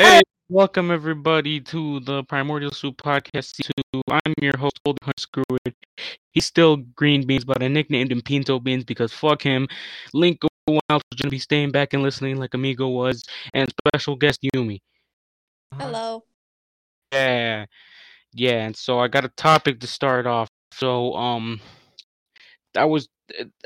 [0.00, 3.60] Hey, welcome everybody to the Primordial Soup Podcast
[3.92, 4.00] 2.
[4.10, 5.74] I'm your host, Golden Hunt Screw It.
[6.32, 9.68] He's still Green Beans, but I nicknamed him Pinto Beans because fuck him.
[10.14, 14.40] Link Wild was gonna be staying back and listening like Amigo was, and special guest
[14.56, 14.78] Yumi.
[15.78, 16.24] Hello.
[17.12, 17.66] Yeah,
[18.32, 18.64] yeah.
[18.64, 20.48] And so I got a topic to start off.
[20.72, 21.60] So um,
[22.74, 23.06] I was.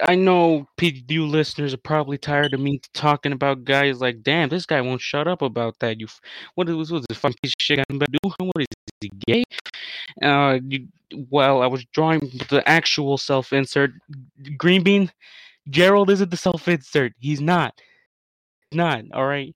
[0.02, 4.66] I know PDU listeners are probably tired of me talking about guys like, damn, this
[4.66, 6.00] guy won't shut up about that.
[6.00, 6.06] You,
[6.54, 7.84] what is is this fucking piece of shit?
[8.22, 8.66] What is
[9.00, 9.44] he gay?
[10.22, 10.88] Uh, you,
[11.30, 13.92] well, I was drawing the actual self insert.
[14.56, 15.12] Green bean,
[15.70, 17.12] Gerald isn't the self insert.
[17.18, 17.80] He's not.
[18.72, 19.54] Not all right.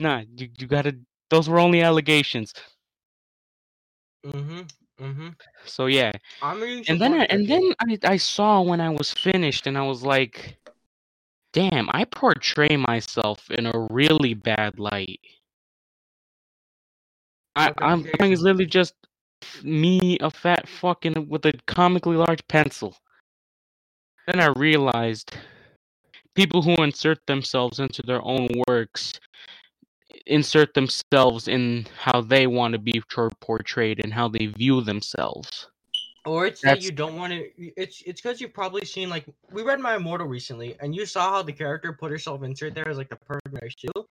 [0.00, 0.48] Not you.
[0.58, 0.96] You gotta.
[1.30, 2.54] Those were only allegations.
[4.24, 4.62] Mm-hmm.
[5.00, 5.28] Mm-hmm.
[5.64, 6.12] So yeah.
[6.42, 10.02] And then I, and then I, I saw when I was finished and I was
[10.02, 10.58] like
[11.52, 15.20] damn I portray myself in a really bad light
[17.56, 18.94] I, I'm drawing is literally just
[19.64, 22.96] me a fat fucking with a comically large pencil
[24.26, 25.34] then I realized
[26.34, 29.18] people who insert themselves into their own works
[30.26, 33.02] insert themselves in how they want to be
[33.40, 35.68] portrayed and how they view themselves
[36.26, 37.50] or it's that you don't want to.
[37.76, 41.30] It's it's because you've probably seen like we read My Immortal recently, and you saw
[41.30, 44.06] how the character put herself insert there as like the primary shoe.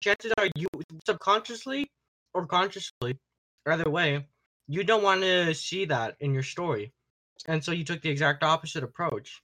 [0.00, 0.66] Chances are you
[1.06, 1.88] subconsciously
[2.34, 3.16] or consciously,
[3.66, 4.26] either way,
[4.66, 6.92] you don't want to see that in your story,
[7.46, 9.40] and so you took the exact opposite approach.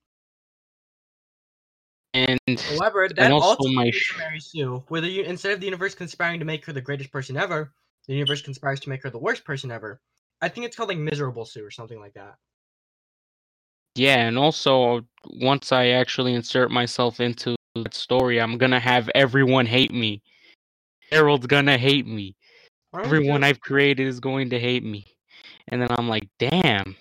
[2.14, 2.38] And
[2.78, 4.82] However, that also ultimately my sh- Mary Sue.
[4.88, 7.72] Whether you instead of the universe conspiring to make her the greatest person ever,
[8.06, 10.00] the universe conspires to make her the worst person ever.
[10.40, 12.36] I think it's called like miserable Sue or something like that.
[13.94, 19.66] Yeah, and also once I actually insert myself into that story, I'm gonna have everyone
[19.66, 20.22] hate me.
[21.10, 22.36] Harold's gonna hate me.
[22.94, 25.04] Everyone I've created is going to hate me.
[25.68, 26.96] And then I'm like, damn,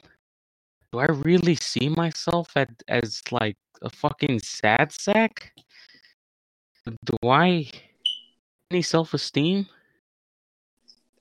[0.91, 5.53] do I really see myself at, as like a fucking sad sack?
[7.05, 7.69] Do I
[8.71, 9.67] any self esteem?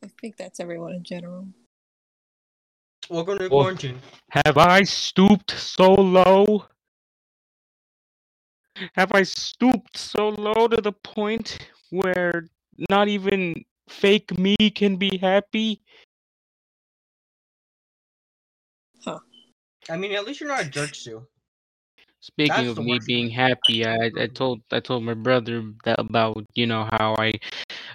[0.02, 1.48] I think that's everyone in general.
[3.10, 4.00] Welcome to Well- quarantine.
[4.30, 6.66] Have I stooped so low?
[8.94, 11.58] Have I stooped so low to the point
[11.90, 12.48] where
[12.90, 15.82] not even fake me can be happy?
[19.02, 19.20] Huh.
[19.88, 21.26] I mean, at least you're not a jerk, Sue.
[22.26, 26.44] Speaking That's of me being happy, I, I told I told my brother that about
[26.54, 27.32] you know how I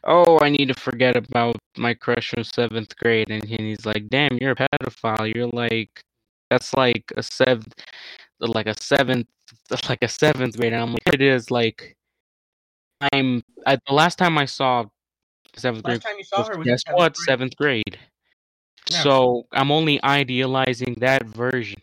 [0.06, 4.08] oh I need to forget about my crush from seventh grade and he- he's like
[4.09, 5.34] damn you're a pedophile.
[5.36, 6.02] You're like
[6.50, 7.74] that's like a seventh
[8.40, 9.28] like a seventh
[9.90, 11.96] like a seventh grade and I'm like it is like
[13.14, 14.86] I'm I, the last time I saw
[15.56, 17.14] seventh grade Last time you saw was- her was guess seventh what?
[17.16, 17.25] grade.
[17.25, 18.00] seventh grade.
[18.91, 19.03] Yeah.
[19.03, 21.81] so I'm only idealizing that version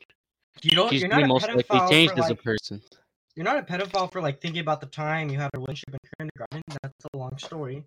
[0.62, 0.90] You don't.
[0.90, 2.82] she's You're gonna not a most likely changed for as a person
[3.36, 6.10] You're not a pedophile for like thinking about the time you had a relationship in
[6.18, 6.62] kindergarten.
[6.82, 7.84] That's a long story.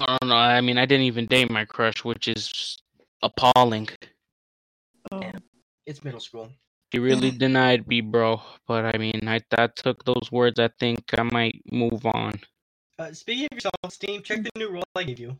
[0.00, 0.36] I don't know.
[0.36, 2.78] I mean, I didn't even date my crush, which is
[3.22, 3.88] appalling.
[5.10, 5.32] Oh,
[5.86, 6.50] It's middle school.
[6.90, 8.40] He really denied me, bro.
[8.66, 10.60] But I mean, I, I took those words.
[10.60, 12.40] I think I might move on.
[12.98, 15.36] Uh, speaking of your self-esteem, check the new role I gave you.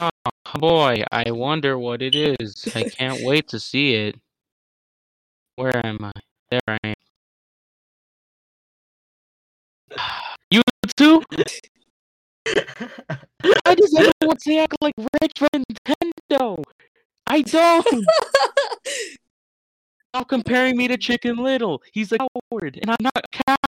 [0.00, 0.10] Oh,
[0.58, 2.66] boy, I wonder what it is.
[2.74, 4.16] I can't wait to see it.
[5.56, 6.12] Where am I?
[6.50, 6.94] There I am.
[10.50, 10.60] You
[10.96, 11.22] too?
[12.44, 14.92] Why does everyone say act like
[15.22, 16.62] rich for Nintendo?
[17.26, 17.86] I don't.
[20.14, 21.80] Stop comparing me to Chicken Little.
[21.92, 23.22] He's a coward, and I'm not a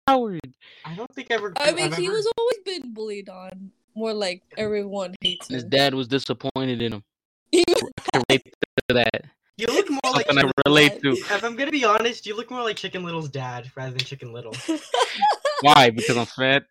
[0.07, 0.41] coward.
[0.87, 1.53] I don't think ever.
[1.59, 3.71] I mean, I've he ever- was always been bullied on.
[3.95, 5.55] More like everyone hates him.
[5.55, 7.03] His dad was disappointed in him.
[7.53, 8.55] He was- I can relate
[8.89, 9.25] to that.
[9.61, 10.27] You look more like.
[10.27, 11.11] Something I Chicken- relate to.
[11.13, 14.33] If I'm gonna be honest, you look more like Chicken Little's dad rather than Chicken
[14.33, 14.55] Little.
[15.63, 15.91] Why?
[15.91, 16.65] Because I'm fat.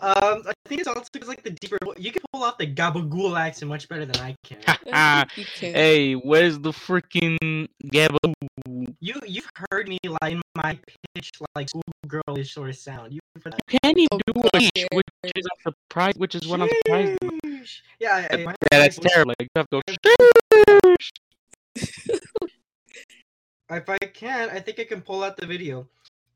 [0.00, 1.76] Um, I think it's also because like the deeper.
[1.96, 4.58] You can pull off the gabagool accent much better than I can.
[4.92, 5.74] I think you can.
[5.74, 8.32] hey, where's the freaking Gabba?
[9.00, 10.78] You you've heard me like in my
[11.14, 13.12] pitch like schoolgirlish sort of sound.
[13.12, 13.58] You for that.
[13.70, 14.86] You can't even Oh, do it, yeah.
[14.92, 16.18] which is I'm surprised.
[16.20, 17.18] Which is what I'm surprised.
[17.22, 17.34] about.
[17.44, 17.80] Sheesh.
[17.98, 19.34] Yeah, I- I- Yeah, that's voice- terrible.
[19.40, 20.28] Like, you have to go.
[23.70, 25.86] If I can, I think I can pull out the video.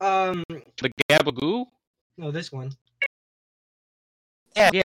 [0.03, 1.65] Um, The Gabagoo?
[2.19, 2.73] no, this one.
[4.55, 4.83] Yeah, yeah,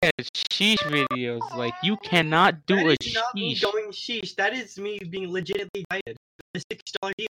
[0.50, 1.42] sheesh videos.
[1.58, 3.62] Like, you cannot do That a is not me sheesh.
[3.64, 4.34] going sheesh.
[4.36, 6.16] That is me being legitimately guided.
[6.54, 7.28] The six dollar deal.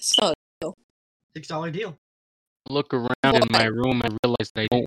[0.00, 0.32] So
[1.34, 1.98] Six dollar deal.
[2.68, 4.86] Look around in my room, I realized I don't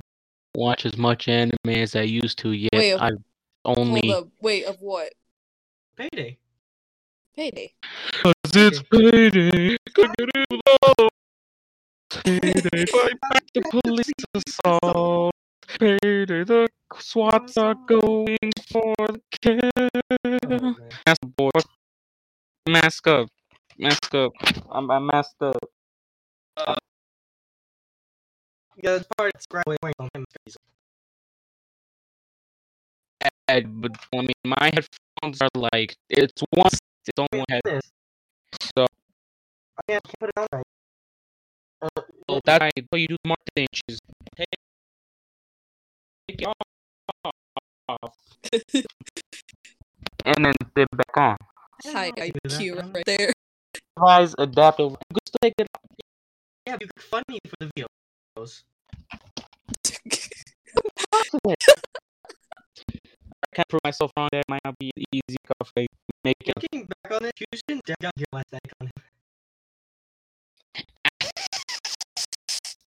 [0.56, 2.70] watch as much anime as I used to yet.
[2.74, 3.18] Wait, I've
[3.66, 4.30] only Hold up.
[4.42, 5.12] Wait, of what?
[6.00, 6.38] Payday.
[7.36, 7.74] Payday.
[8.24, 9.76] Cause it's payday.
[9.94, 10.62] Gotta get it
[10.98, 11.10] low.
[12.10, 12.86] Payday.
[12.86, 15.36] Fight back the police assault.
[15.68, 16.46] Payday.
[16.46, 18.38] The SWATs are going
[18.72, 19.60] for the kill.
[19.76, 20.76] Oh.
[21.06, 21.50] Mask up, boy.
[22.70, 23.28] Mask up.
[23.78, 24.32] Mask up.
[24.72, 25.58] I'm, I'm masked up.
[28.82, 30.26] Yeah, that's part it's right away on him.
[33.50, 36.70] Ed, but I mean, my headphones are like it's one.
[36.70, 37.82] It's only one head.
[38.76, 40.64] So I can't put it on right.
[41.82, 43.68] Uh, well, that's why what you do the marketing.
[43.74, 44.00] She's
[44.38, 44.46] take
[46.28, 46.48] take it
[47.90, 48.14] off,
[50.26, 51.38] and then put it back on.
[51.86, 53.32] High I can do IQ right there.
[53.98, 54.96] Otherwise, adapt over.
[55.10, 55.82] You could still take it off.
[56.68, 57.88] yeah, you could funny for the
[58.38, 58.64] videos.
[63.44, 64.30] I can't prove myself wrong.
[64.32, 65.72] That might not be an easy cuff.
[65.78, 65.88] I
[66.24, 66.54] make it.
[66.58, 68.94] Looking back on it, Houston, I got your last egg on him.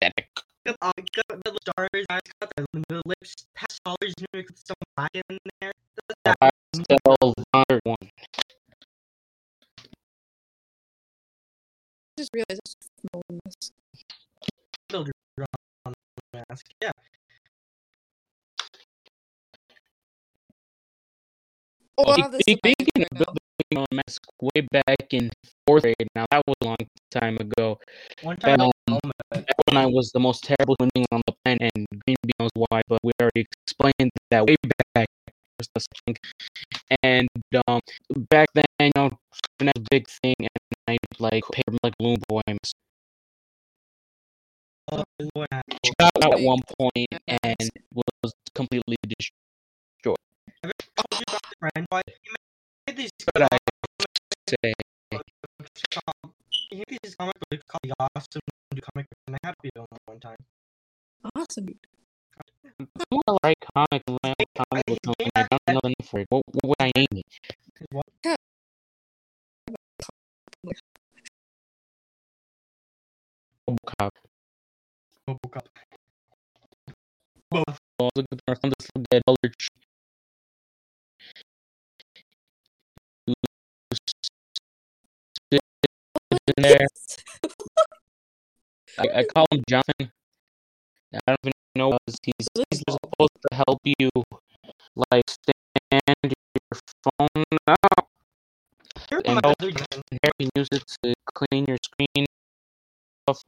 [0.02, 0.28] aesthetic.
[0.66, 4.58] Got, got the little stars, eyes, got the, the lips, has colors, you know, with
[4.66, 5.72] some black in there.
[6.24, 6.54] That's that.
[6.74, 7.96] Still under one.
[12.18, 12.76] just realized I was
[13.28, 13.72] filming this.
[14.88, 15.12] builder
[15.86, 15.94] on
[16.32, 16.66] the mask.
[16.82, 16.92] Yeah.
[21.96, 23.24] Well, wow, this he- is he amazing began right now.
[23.34, 25.30] building on mask way back in
[25.66, 26.08] fourth grade.
[26.14, 26.76] Now that was a long
[27.10, 27.78] time ago.
[28.20, 29.00] One time, Um,
[29.30, 32.50] Back when I was the most terrible swimming on the planet, and Green Bean knows
[32.54, 34.56] why, but we already explained that way
[34.94, 35.08] back.
[35.58, 36.18] first, I think.
[37.02, 37.28] And
[37.68, 37.80] um,
[38.30, 40.48] back then, you know, surfing was a big thing, and
[40.88, 42.42] I like paper like balloon boy.
[42.48, 42.74] mask.
[44.92, 45.04] uh,
[45.34, 45.48] what
[45.84, 46.00] She happened?
[46.00, 46.60] got at one
[47.28, 49.36] and was completely destroyed.
[49.82, 50.53] I told you about the
[51.60, 52.30] friend, but he
[52.86, 53.58] made these But I
[54.48, 54.72] say,
[55.90, 56.32] com-
[56.70, 58.42] he made these comic books called the Awesome
[58.80, 60.36] Comic Book, and I had to be on one time.
[61.36, 61.68] Awesome.
[62.80, 62.86] I'm
[63.26, 65.30] gonna write comic around comic book company.
[65.36, 66.26] I don't know the name for it.
[66.30, 67.26] What, what would I name it?
[67.90, 68.06] What?
[73.68, 74.10] Robocop.
[75.28, 75.66] Robocop.
[77.52, 79.52] Oh, look at our from this little dead color
[86.36, 86.54] tree.
[86.56, 86.86] in there.
[88.98, 90.12] I, I call him Jonathan.
[91.14, 94.10] I don't even know what he's, he's supposed to help you,
[95.12, 98.08] like stand your phone up.
[99.24, 100.02] And my other Jonathan.
[100.10, 102.26] And here you use it to clean your screen.
[103.28, 103.42] Stuff.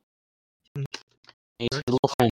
[1.58, 2.30] He's a little friend.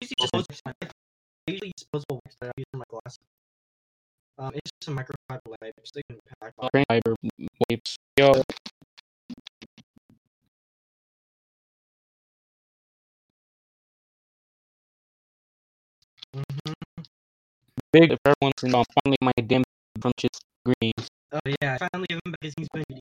[0.00, 0.54] Usually disposable.
[0.66, 3.18] I usually disposable wipes that I use for my glass.
[4.38, 5.90] Um, it's just some microfiber wipes.
[5.94, 6.52] They can pack.
[6.58, 6.68] on.
[6.68, 7.16] Screen fiber
[7.70, 7.96] wipes.
[8.18, 8.42] Yo,
[16.38, 16.74] Mhm.
[17.92, 19.62] big if everyone's know, finally my damn
[20.00, 20.92] from just green.
[21.32, 22.54] Oh yeah, I finally gave him back his.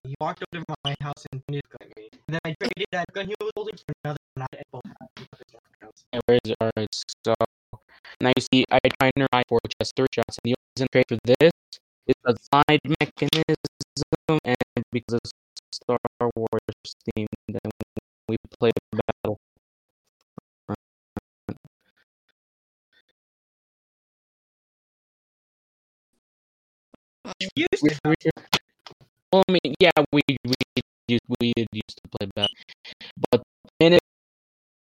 [0.04, 2.10] He walked over to my house and pointed a gun at me.
[2.28, 4.48] And then I traded that gun he was holding for another gun.
[4.54, 4.84] I both.
[6.14, 6.58] Yeah, where is it?
[6.62, 6.90] Alright,
[7.26, 7.34] so
[8.22, 10.88] now you see I tried to ride for just third shots, and the only reason
[10.92, 11.52] trade for this
[12.08, 16.00] is a side mechanism, and because it's Star
[16.36, 17.72] Wars themed, then
[18.30, 19.02] we play the
[27.40, 27.52] battle.
[27.56, 28.16] Used We, to we,
[29.32, 30.56] well, I mean, yeah, we we
[31.08, 32.56] used we did used to play battle,
[33.32, 33.44] but
[33.80, 34.02] then it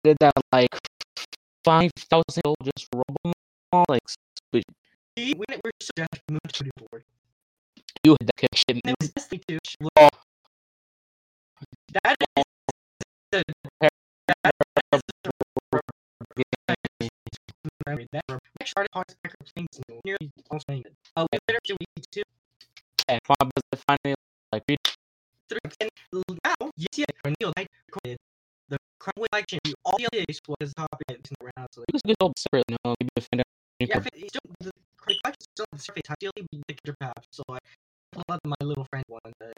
[0.03, 0.75] did that like
[1.63, 4.01] five thousand just for Robomall, like
[4.51, 4.63] but
[5.17, 7.03] see we're so deaf, we moved to board.
[8.03, 8.81] you had that kick shit.
[8.83, 9.57] And it was Destiny 2.
[9.97, 10.09] Oh.
[12.03, 12.45] That is
[13.31, 13.43] the
[13.81, 13.91] that
[14.93, 15.31] is the
[17.85, 18.07] memory.
[18.13, 18.23] That
[18.67, 19.69] started parts back of things
[20.05, 20.93] nearly almost saying it.
[21.15, 22.23] Uh, we later do we two
[23.09, 23.49] And Bob
[23.89, 24.15] finally
[24.53, 24.77] like read
[25.49, 25.89] three and
[26.45, 28.17] now you see it Neil recorded
[28.69, 32.07] the crime election all the other was topic in the round so It was a
[32.07, 33.41] good old separate, you know, maybe defend
[33.79, 36.09] yeah yeah, it, it's still the crime election still on the surface.
[36.09, 37.25] I still be the character path.
[37.33, 37.57] So I
[38.29, 39.49] let my little friend one uh,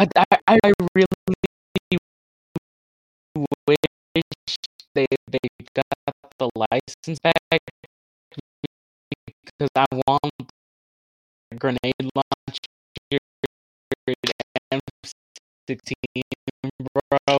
[0.00, 0.06] I,
[0.48, 1.06] I, I really
[3.68, 4.56] wish
[4.94, 5.44] they they
[5.76, 7.36] got the license back
[9.44, 10.32] because I want
[11.58, 13.18] grenade launcher
[14.72, 16.22] M16,
[16.80, 17.36] bro.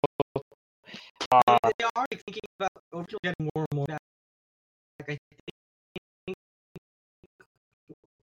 [1.32, 4.00] Uh, they are like, thinking about Overkill getting more and more back
[5.00, 5.18] I think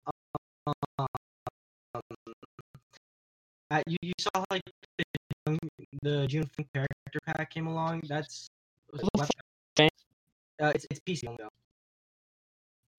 [0.05, 1.07] um,
[3.71, 4.61] uh, you, you saw like
[4.97, 5.57] the,
[6.01, 8.01] the June character pack came along.
[8.07, 8.49] That's
[8.91, 9.29] Who the fuck
[9.77, 9.89] fan?
[10.61, 11.48] uh, it's it's PC only.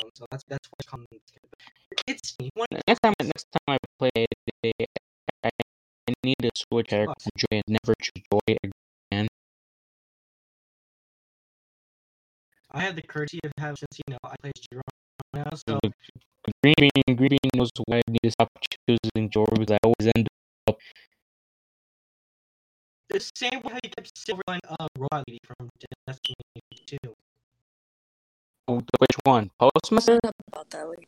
[0.01, 1.07] Um, So that's that's what's coming.
[2.07, 2.37] It's.
[2.55, 4.27] One Next time, next time I play
[4.63, 4.89] it,
[5.45, 5.51] I,
[6.09, 9.29] I need to switch character from Joy and never choose Joy again.
[12.73, 14.83] I have the courtesy of having since you know I play Zero
[15.35, 15.79] now, so
[16.63, 18.49] Green Bean, Green Bean knows why I need to stop
[18.89, 20.29] choosing Joy because I always end
[20.69, 20.79] up.
[23.11, 25.69] the same way how you kept Silver and uh Robot Lady from
[26.07, 26.35] Destiny
[26.87, 26.97] 2.
[28.71, 29.51] Oh, Which one?
[29.59, 30.21] Postmaster?
[30.23, 31.03] Not about that way.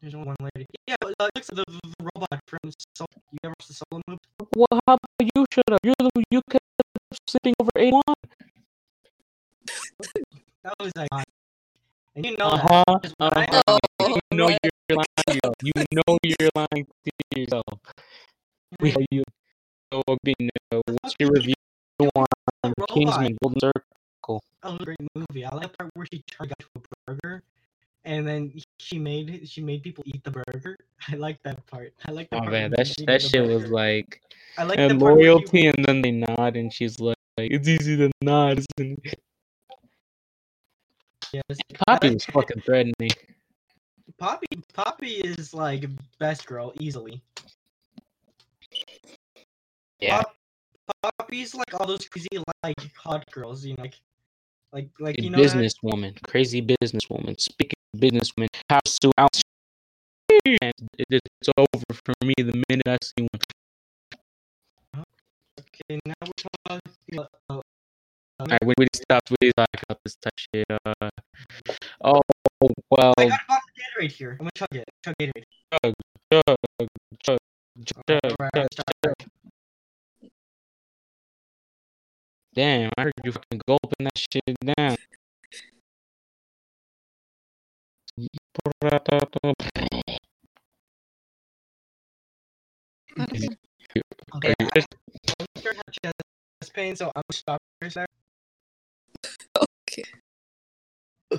[0.00, 0.66] There's only one lady.
[0.86, 3.10] Yeah, but, uh, looks like the, the, the robot from Soul.
[3.32, 4.18] You ever watched the solo move?
[4.54, 5.80] Well, how about you shut up?
[5.82, 6.62] You're the you kept
[7.26, 8.02] sleeping over A1.
[10.62, 11.10] That was like,
[12.14, 13.76] and you know uh-huh, because Uh-huh.
[14.00, 14.58] Oh, You know what?
[14.62, 15.54] you're lying to yourself.
[15.66, 17.66] You know you're lying to yourself.
[18.78, 19.24] We have you.
[19.92, 21.54] So, being, uh, what's your review
[22.14, 22.26] on.
[22.88, 23.82] Kingsman Golden Circle?
[24.62, 25.44] That was a great movie.
[25.44, 27.42] I like the part where she turned got to a burger,
[28.04, 30.76] and then she made she made people eat the burger.
[31.08, 31.92] I like that part.
[32.06, 34.22] I like the Oh part man, that sh- that the shit was like
[34.56, 37.68] I like and part where she- loyalty, and then they nod, and she's like, "It's
[37.68, 39.20] easy to nod." Isn't it?
[41.32, 41.58] Yes.
[41.86, 42.94] Poppy was fucking threatening.
[43.00, 43.08] Me.
[44.18, 45.84] Poppy Poppy is like
[46.18, 47.20] best girl easily.
[50.00, 50.22] Yeah,
[51.02, 52.28] Pop- Poppy's like all those crazy
[52.62, 54.00] like hot girls, you know, like
[54.74, 57.40] like like you know businesswoman, crazy businesswoman.
[57.40, 59.40] Speaking of businesswoman, house to house.
[60.44, 63.26] It, it's over for me the minute I see
[64.92, 65.04] one.
[65.60, 66.80] Okay, now we're talking
[67.12, 67.60] about uh,
[68.40, 69.22] All right, we, we stop.
[69.40, 70.66] We stop about this type shit.
[70.70, 71.10] Uh,
[72.02, 72.20] oh
[72.90, 74.32] well, I got a box of Gatorade here.
[74.32, 74.88] I'm gonna chug it.
[75.04, 75.44] Chug Gatorade.
[75.84, 75.94] chug,
[76.32, 76.56] chug,
[77.22, 77.38] chug,
[77.86, 78.20] chug,
[78.54, 78.88] chug, start.
[79.06, 79.23] chug.
[82.54, 84.44] Damn, I heard you fucking gulping that shit
[84.78, 84.96] down.
[94.36, 94.80] Okay, Are you I,
[95.40, 98.08] I'm sure I have chest pain, so I'm gonna stop for a sec.
[99.90, 100.04] Okay.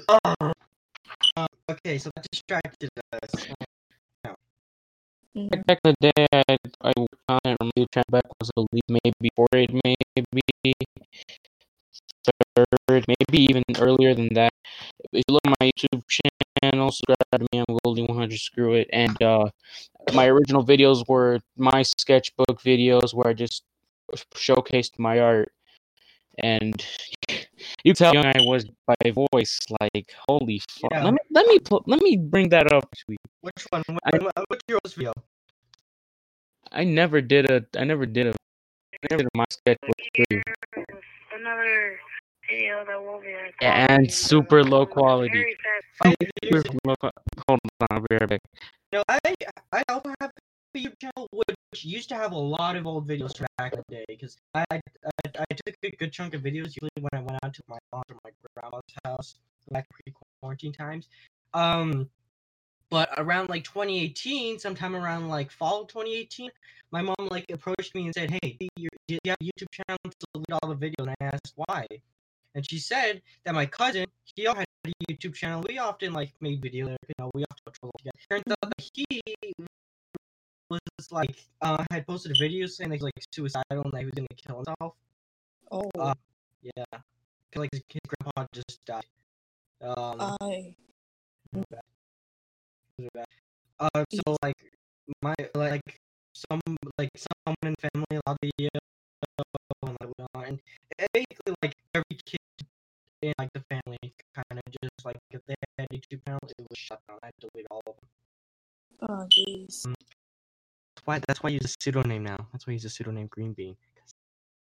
[0.10, 0.46] Uh,
[1.72, 3.48] okay, so that distracted us.
[5.36, 5.66] Mm.
[5.66, 7.56] Back in the day, I, I worked on.
[7.58, 10.06] From YouTube back was I believe maybe fourth maybe
[12.56, 14.54] third, maybe even earlier than that.
[15.12, 16.04] If you look at my YouTube
[16.62, 17.64] channel, subscribe to me.
[17.68, 18.40] I'm Goldie 100.
[18.40, 18.90] Screw it.
[18.94, 19.50] And uh,
[20.14, 23.64] my original videos were my sketchbook videos where I just
[24.36, 25.52] showcased my art.
[26.44, 26.86] And
[27.84, 29.60] you can tell how young I was by voice.
[29.82, 30.92] Like, holy fuck!
[30.92, 31.04] Yeah.
[31.04, 32.88] Let me let me put, let me bring that up.
[33.10, 33.20] next.
[33.42, 33.84] Which one?
[33.88, 35.14] What, I- what- what's your video?
[36.72, 40.42] I never did a I never did a I never did a my sketchbook video.
[41.36, 42.00] another
[42.50, 43.56] video that will be recorded.
[43.62, 45.30] And super low quality.
[45.34, 45.86] Very fast.
[46.04, 46.96] Five Super years low
[47.48, 48.42] Hold on, I'll be right back.
[48.92, 49.20] No, I
[49.72, 50.42] I also have a
[50.76, 53.96] YouTube channel which used to have a lot of old videos from back in the
[53.96, 54.80] day because I, I
[55.38, 58.06] I took a good chunk of videos usually when I went out to my aunt
[58.10, 59.36] or my grandma's house
[59.72, 61.08] back pre-quarantine times.
[61.54, 62.10] Um,
[62.90, 66.50] but around like 2018, sometime around like fall of 2018,
[66.92, 70.28] my mom like approached me and said, "Hey, you you have a YouTube channel to
[70.34, 71.86] delete all the video?" And I asked why,
[72.54, 74.06] and she said that my cousin
[74.36, 75.64] he had a YouTube channel.
[75.68, 78.18] We often like made videos, you know, we often together.
[78.30, 79.06] Turns out that he
[80.70, 84.00] was like uh had posted a video saying that he was like suicidal and that
[84.00, 84.96] he was gonna kill himself.
[85.72, 86.14] Oh, Uh,
[86.62, 87.02] Yeah, 'cause,
[87.62, 89.06] like his, his grandpa just died.
[89.82, 90.76] Um, I.
[93.80, 94.56] uh, so like
[95.22, 96.00] my like
[96.34, 96.62] some
[96.98, 98.70] like someone in family allowed the video
[99.84, 100.60] and like
[101.00, 102.40] and basically like every kid
[103.22, 103.98] in like the family
[104.34, 107.20] kind of just like if they had YouTube channel, it was shut down.
[107.24, 108.08] I had to delete all of them.
[109.02, 109.84] Oh, jeez.
[109.84, 110.15] That's
[111.06, 112.48] why that's why I use a pseudonym now.
[112.52, 113.76] That's why I use a pseudonym Green Bean.
[113.96, 114.14] 'cause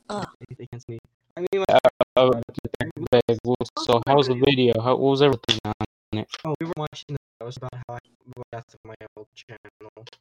[0.10, 0.32] Ah.
[0.50, 1.00] They, they can't see.
[1.38, 1.66] I mean, my,
[2.16, 2.32] Uh,
[3.12, 3.24] back,
[3.80, 4.74] so how was the video?
[4.82, 5.74] How what was everything on?
[6.14, 6.28] It?
[6.46, 8.00] Oh, we were watching that was about how I
[8.54, 9.92] got to my old channel.
[9.92, 10.12] But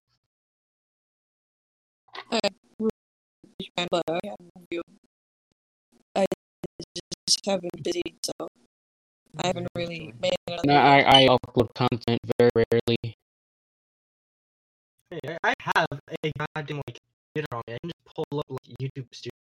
[2.31, 2.55] I have.
[6.17, 6.27] I
[7.27, 8.49] just have been busy, so
[9.43, 10.63] I haven't really made another.
[10.67, 13.15] No, I I upload content very rarely.
[15.11, 15.89] Hey, I I have
[16.23, 16.99] a goddamn like
[17.35, 17.75] computer on me.
[17.75, 19.35] I can just pull up like YouTube Studio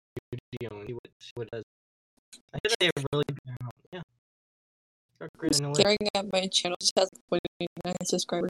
[0.71, 1.63] and see what see what it does.
[2.53, 3.25] I feel like they have really
[3.91, 4.01] yeah.
[5.19, 5.55] Got great.
[5.55, 8.49] Staring at my channel just has 29 subscribers.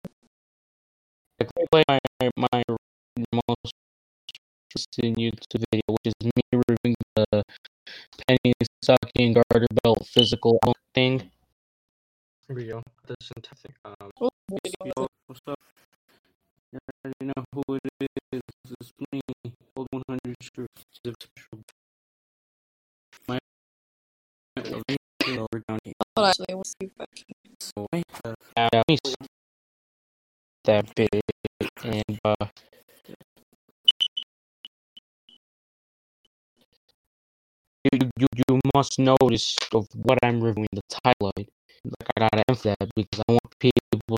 [1.41, 1.97] I play my
[2.37, 2.61] my
[3.33, 3.73] most
[4.75, 7.43] recent YouTube video, which is me reviewing the
[8.29, 10.59] Panty stocking garter belt physical
[10.93, 11.31] thing.
[12.47, 12.83] Here we go.
[13.07, 13.73] This is fantastic.
[13.85, 15.59] Um, Oh, video was Yo, what's up?
[16.77, 18.41] You already know who it is.
[18.81, 19.21] It's me,
[19.75, 20.83] old 100 troops.
[23.27, 23.39] My
[25.27, 25.93] over down here.
[26.15, 27.55] Hold actually, I want to see if I can.
[27.59, 28.97] So I have uh, me
[30.65, 31.09] that bit,
[31.83, 32.45] and uh,
[37.91, 41.31] you, you you must notice of what I'm reviewing the title.
[41.37, 44.17] Like I gotta emphasize that because I want people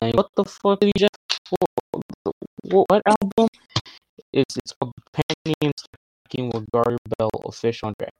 [0.00, 1.16] saying, "What the fuck did he just?
[1.50, 3.48] What, what, album?"
[4.32, 4.92] It's it's called
[5.62, 5.72] and
[6.54, 8.14] with Garter Bell official on track.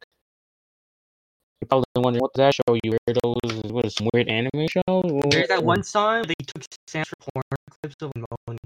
[1.60, 2.96] You're probably wondering what that show you?
[3.06, 3.70] Weirdos?
[3.70, 5.02] What is some weird anime show?
[5.30, 8.56] there's that one song they took Sam's porn clips of Moan.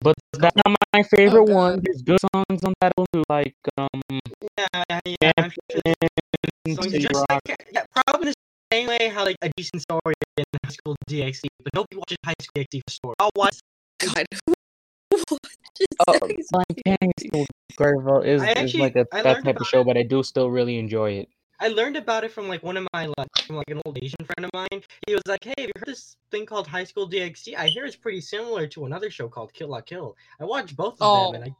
[0.00, 1.80] But that's not my favorite Oh, one.
[1.82, 3.88] There's good songs on that too, like um,
[4.58, 5.48] Yeah, yeah, yeah.
[6.66, 7.42] Sure City just like
[7.72, 8.34] yeah, probably the
[8.74, 12.34] same way how like a decent story in High School DxD, but nobody watches High
[12.40, 13.14] School DxD for story.
[13.20, 13.58] I'll watch.
[14.00, 14.26] God.
[16.08, 17.12] Oh, Blind Canyon
[18.24, 19.84] is, I is like a, I that type of show, it.
[19.86, 21.28] but I do still really enjoy it.
[21.60, 24.24] I learned about it from like one of my like from like an old Asian
[24.24, 24.82] friend of mine.
[25.06, 27.56] He was like, "Hey, have you heard this thing called High School DxD?
[27.56, 30.16] I hear it's pretty similar to another show called Kill La Kill.
[30.40, 31.32] I watched both of Oh.
[31.32, 31.56] them, and I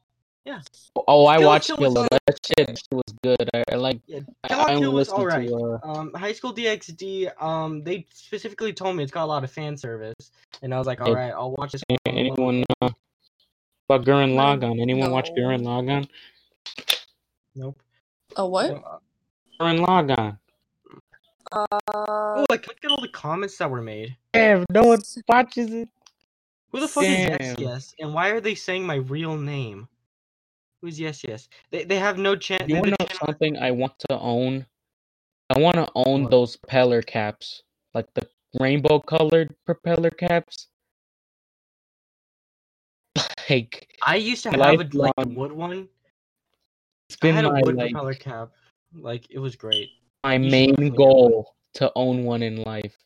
[1.08, 2.20] Oh, I Kill watched Kill Kill was La- alright.
[2.26, 3.50] That shit, that shit was good.
[3.54, 4.00] I, I like.
[4.06, 5.48] yeah, I, Kill La I Kill was alright.
[5.48, 5.80] to.
[5.82, 7.42] Uh, Um, High School DxD.
[7.42, 10.30] Um, they specifically told me it's got a lot of fan service,
[10.62, 11.06] and I was like, Yeah.
[11.06, 12.90] "All right, I'll watch this." a- anyone uh,
[13.88, 14.80] about Gurren Lagann?
[14.80, 15.42] Anyone watch no.
[15.42, 16.08] Gurren Lagann?
[17.54, 17.80] Nope.
[18.36, 18.70] A what?
[18.70, 18.98] Uh,
[19.60, 20.38] Gurren Lagann.
[21.52, 21.66] Uh,
[22.36, 24.16] Oh, like look at all the comments that were made.
[24.32, 25.88] Damn, no one watches it.
[26.72, 27.56] Who the fuck is Yes Damn.
[27.60, 27.94] Yes?
[28.00, 29.86] And why are they saying my real name?
[30.84, 31.48] Who's Yes Yes?
[31.70, 32.68] They they have no chance.
[32.68, 34.66] You want to know something I want to own?
[35.48, 36.30] I want to own What?
[36.30, 37.62] those propeller caps,
[37.94, 38.28] like the
[38.60, 40.68] rainbow colored propeller caps.
[43.48, 45.88] Like I used to have a like a wood one.
[47.08, 48.50] It's been had a my wood like propeller cap.
[48.94, 49.88] Like it was great.
[50.22, 52.98] my You main goal to own one in life.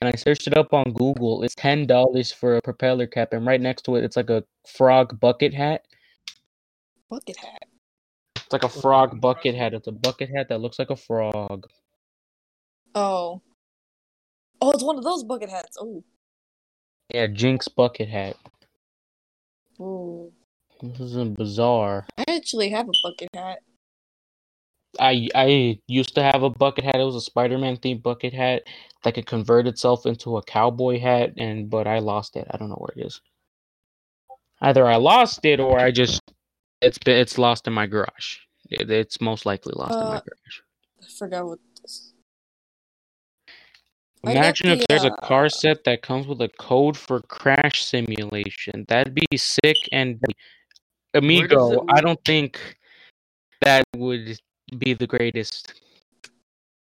[0.00, 1.42] And I searched it up on Google.
[1.42, 4.42] It's ten dollars for a propeller cap, and right next to it, it's like a
[4.66, 5.84] frog bucket hat.
[7.10, 7.64] Bucket hat.
[8.36, 9.74] It's like a frog bucket hat.
[9.74, 11.66] It's a bucket hat that looks like a frog.
[12.94, 13.42] Oh.
[14.62, 15.76] Oh, it's one of those bucket hats.
[15.80, 16.02] Oh.
[17.12, 18.36] Yeah, Jinx bucket hat.
[19.80, 20.32] Ooh.
[20.82, 22.06] This isn't bizarre.
[22.16, 23.58] I actually have a bucket hat.
[24.98, 26.96] I I used to have a bucket hat.
[26.96, 28.62] It was a Spider-Man themed bucket hat
[29.04, 32.46] that could convert itself into a cowboy hat, and but I lost it.
[32.50, 33.20] I don't know where it is.
[34.60, 36.20] Either I lost it or I just
[36.82, 38.38] it's been it's lost in my garage.
[38.70, 40.60] It, it's most likely lost in my Uh, garage.
[41.02, 42.12] I forgot what this.
[44.22, 47.84] Imagine if the, there's a car uh, set that comes with a code for crash
[47.84, 48.84] simulation.
[48.88, 50.20] That'd be sick and
[51.14, 51.72] amigo.
[51.72, 52.78] it- I don't think
[53.62, 54.38] that would
[54.78, 55.74] be the greatest.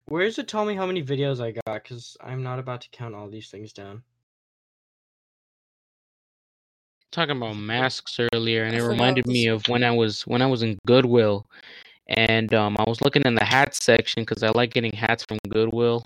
[0.07, 1.85] Where's it tell me how many videos I got?
[1.85, 4.03] Cause I'm not about to count all these things down.
[7.11, 10.63] Talking about masks earlier, and it reminded me of when I was when I was
[10.63, 11.45] in Goodwill,
[12.07, 15.37] and um, I was looking in the hat section because I like getting hats from
[15.49, 16.05] Goodwill,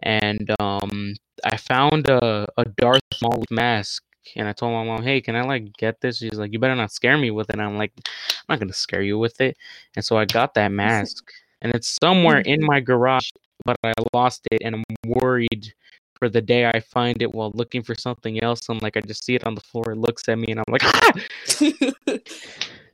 [0.00, 4.02] and um, I found a a Darth Maul mask,
[4.36, 6.76] and I told my mom, "Hey, can I like get this?" She's like, "You better
[6.76, 9.56] not scare me with it." And I'm like, "I'm not gonna scare you with it,"
[9.96, 11.24] and so I got that mask,
[11.62, 13.28] and it's somewhere in my garage,
[13.64, 15.74] but I lost it, and I'm worried
[16.18, 18.68] for the day I find it while looking for something else.
[18.68, 19.92] I'm like, I just see it on the floor.
[19.92, 21.12] It looks at me, and I'm like, ah!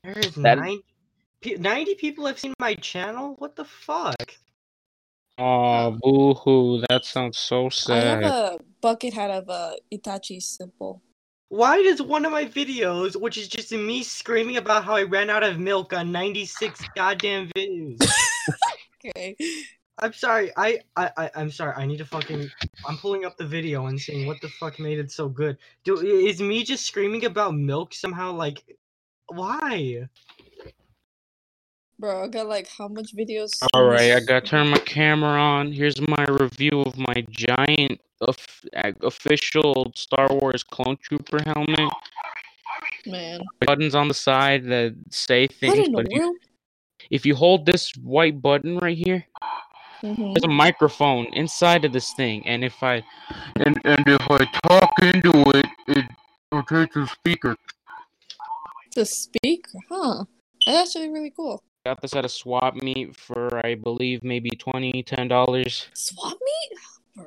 [0.05, 0.83] There is That- 90,
[1.59, 3.37] 90 people have seen my channel.
[3.39, 4.35] What the fuck?
[5.39, 6.85] oh, boo hoo.
[6.89, 8.07] That sounds so sad.
[8.07, 11.03] I have a bucket hat of uh, Itachi simple.
[11.49, 15.31] Why does one of my videos, which is just me screaming about how I ran
[15.31, 17.99] out of milk on 96 goddamn videos?
[19.07, 19.37] Okay.
[19.99, 20.51] I'm sorry.
[20.57, 21.75] I, I, I I'm sorry.
[21.77, 22.51] I need to fucking.
[22.87, 25.57] I'm pulling up the video and seeing what the fuck made it so good.
[25.85, 28.63] Do is me just screaming about milk somehow like?
[29.29, 30.09] Why?
[31.99, 33.63] Bro, I got like how much videos?
[33.73, 35.73] All right, I got to turn my camera on.
[35.73, 38.37] Here's my review of my giant of,
[39.03, 41.93] official Star Wars Clone Trooper helmet.
[43.07, 43.41] Man.
[43.65, 46.37] Buttons on the side that say What things, in the but if you, world?
[47.11, 49.25] if you hold this white button right here,
[50.05, 50.35] Mhm.
[50.35, 53.03] there's a microphone inside of this thing, and if I
[53.57, 56.05] and and if I talk into it, it
[56.53, 57.57] rotates the speaker.
[58.95, 60.25] The speaker, huh?
[60.67, 61.63] That's actually really cool.
[61.87, 65.89] Got this at a swap meet for I believe maybe 20 10 dollars.
[65.95, 67.27] Swap meet?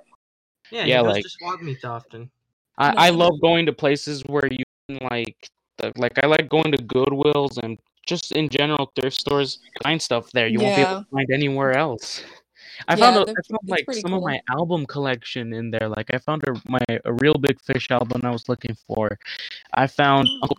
[0.72, 2.30] Yeah, Yeah, he goes like- swap meets often.
[2.78, 6.72] I, I love going to places where you can like the, like I like going
[6.72, 11.02] to Goodwills and just in general thrift stores find stuff there you won't be able
[11.02, 12.24] to find anywhere else.
[12.88, 15.90] I found Yeah, a, I found like pretty some of my album collection in there.
[15.90, 19.20] Like I found a, my a Reel Big Fish album I was looking for.
[19.74, 20.30] I found.
[20.42, 20.58] Uncle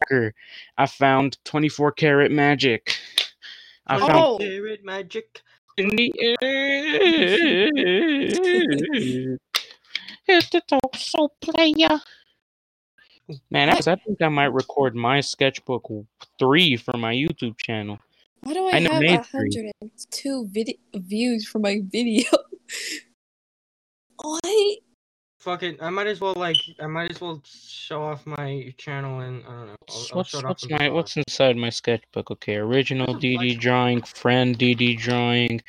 [0.79, 2.97] I found 24 karat magic.
[3.87, 4.39] I found Oh.
[4.39, 5.43] Spirit magic.
[5.79, 6.39] in the air.
[10.29, 10.63] It's the
[10.97, 12.01] so player.
[13.51, 15.91] Man, I, I think I might record my sketchbook
[16.39, 17.99] three for my YouTube channel.
[18.43, 21.81] Why do I, I know have made a hundred and two vid- views for my
[21.91, 22.25] video?
[24.23, 24.79] what?
[25.41, 25.81] Fuck it.
[25.81, 26.57] I might as well like.
[26.81, 29.77] I might as well show off my channel and I don't know.
[29.89, 32.31] I'll, I'll what's show it what's on my what's inside my sketchbook?
[32.33, 35.63] Okay, original DD drawing, friend DD drawing,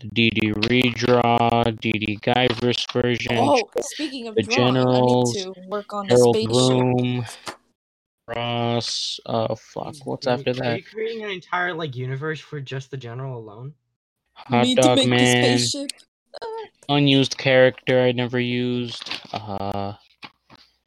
[0.00, 5.60] the DD redraw, DD Guyverse version, Oh, speaking of the drawing, generals, I need to
[5.68, 6.50] work on the Harold spaceship.
[6.50, 7.26] Bloom,
[8.36, 9.20] Ross.
[9.26, 9.94] Uh, fuck.
[10.04, 10.76] What's Are you- after Are that?
[10.78, 13.74] you creating an entire like universe for just the general alone?
[14.34, 15.42] Hot need to Dog make Man.
[15.54, 15.90] the spaceship.
[16.40, 16.46] Uh,
[16.94, 19.10] unused character I never used.
[19.32, 19.94] Uh,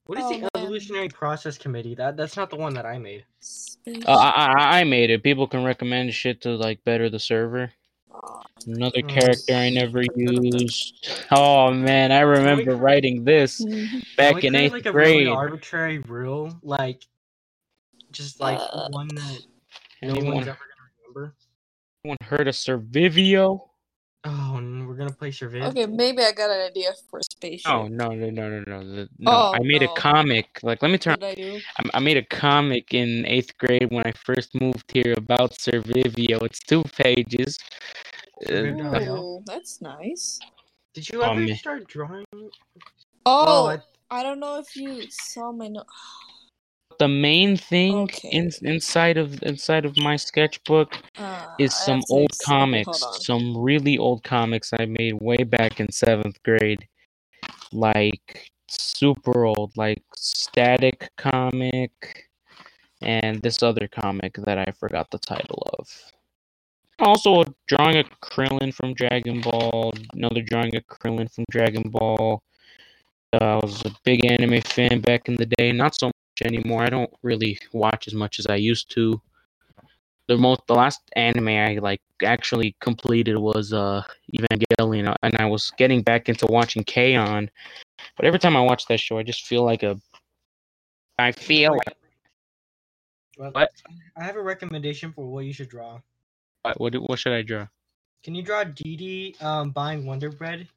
[0.07, 0.49] What is Oh, the man.
[0.55, 1.95] evolutionary process committee?
[1.95, 3.25] That that's not the one that I made.
[4.07, 5.23] uh I, I I made it.
[5.23, 7.71] People can recommend shit to like better the server.
[8.67, 11.07] Another Oh, character I never used.
[11.31, 13.89] Oh man, I remember writing this Mhm.
[13.89, 15.17] Can back we in create, eighth like a grade.
[15.27, 17.03] really arbitrary rule, like
[18.15, 19.39] just like Uh, one that
[20.01, 21.35] no Anyone, one's ever gonna remember.
[22.03, 23.69] anyone heard of Survivio?
[24.27, 25.63] Oh, and we're gonna play Surviv.
[25.69, 27.71] Okay, maybe I got an idea for a spaceship.
[27.71, 29.31] Oh no no no no no the- no!
[29.31, 29.91] Oh, I made no.
[29.93, 30.47] a comic.
[30.63, 31.17] Like let me turn.
[31.19, 31.61] What did I do?
[31.79, 36.41] I- I made a comic in eighth grade when I first moved here about Survivio.
[36.43, 37.59] It's two pages.
[38.49, 38.73] Uh,
[39.11, 40.39] Oh, that's nice.
[40.95, 41.55] Did you ever man.
[41.55, 42.25] start drawing?
[43.27, 45.85] Oh, I- I don't know if you saw my note.
[46.99, 48.29] The main thing Okay.
[48.29, 54.23] in, inside of inside of my sketchbook Uh, is some old comics, some really old
[54.23, 56.87] comics I made way back in seventh grade,
[57.71, 62.29] like super old, like Static comic,
[63.01, 65.87] and this other comic that I forgot the title of.
[66.99, 72.41] Also, a drawing a Krillin from Dragon Ball, another drawing a Krillin from Dragon Ball.
[73.33, 76.09] Uh, I was a big anime fan back in the day, not so
[76.41, 76.83] anymore.
[76.83, 79.21] I don't really watch as much as I used to
[80.27, 84.01] the most the last anime I like actually completed was uh
[84.33, 87.49] Evangelion and I was getting back into watching K-On!
[88.17, 89.99] But every time I watch that show I just feel like a
[91.19, 91.97] I feel like
[93.37, 93.71] Well, What?
[94.17, 95.99] I have a recommendation for what you should draw.
[96.63, 97.67] what what, what should I draw?
[98.23, 100.67] Can you draw Dee Dee um, buying Wonder Bread?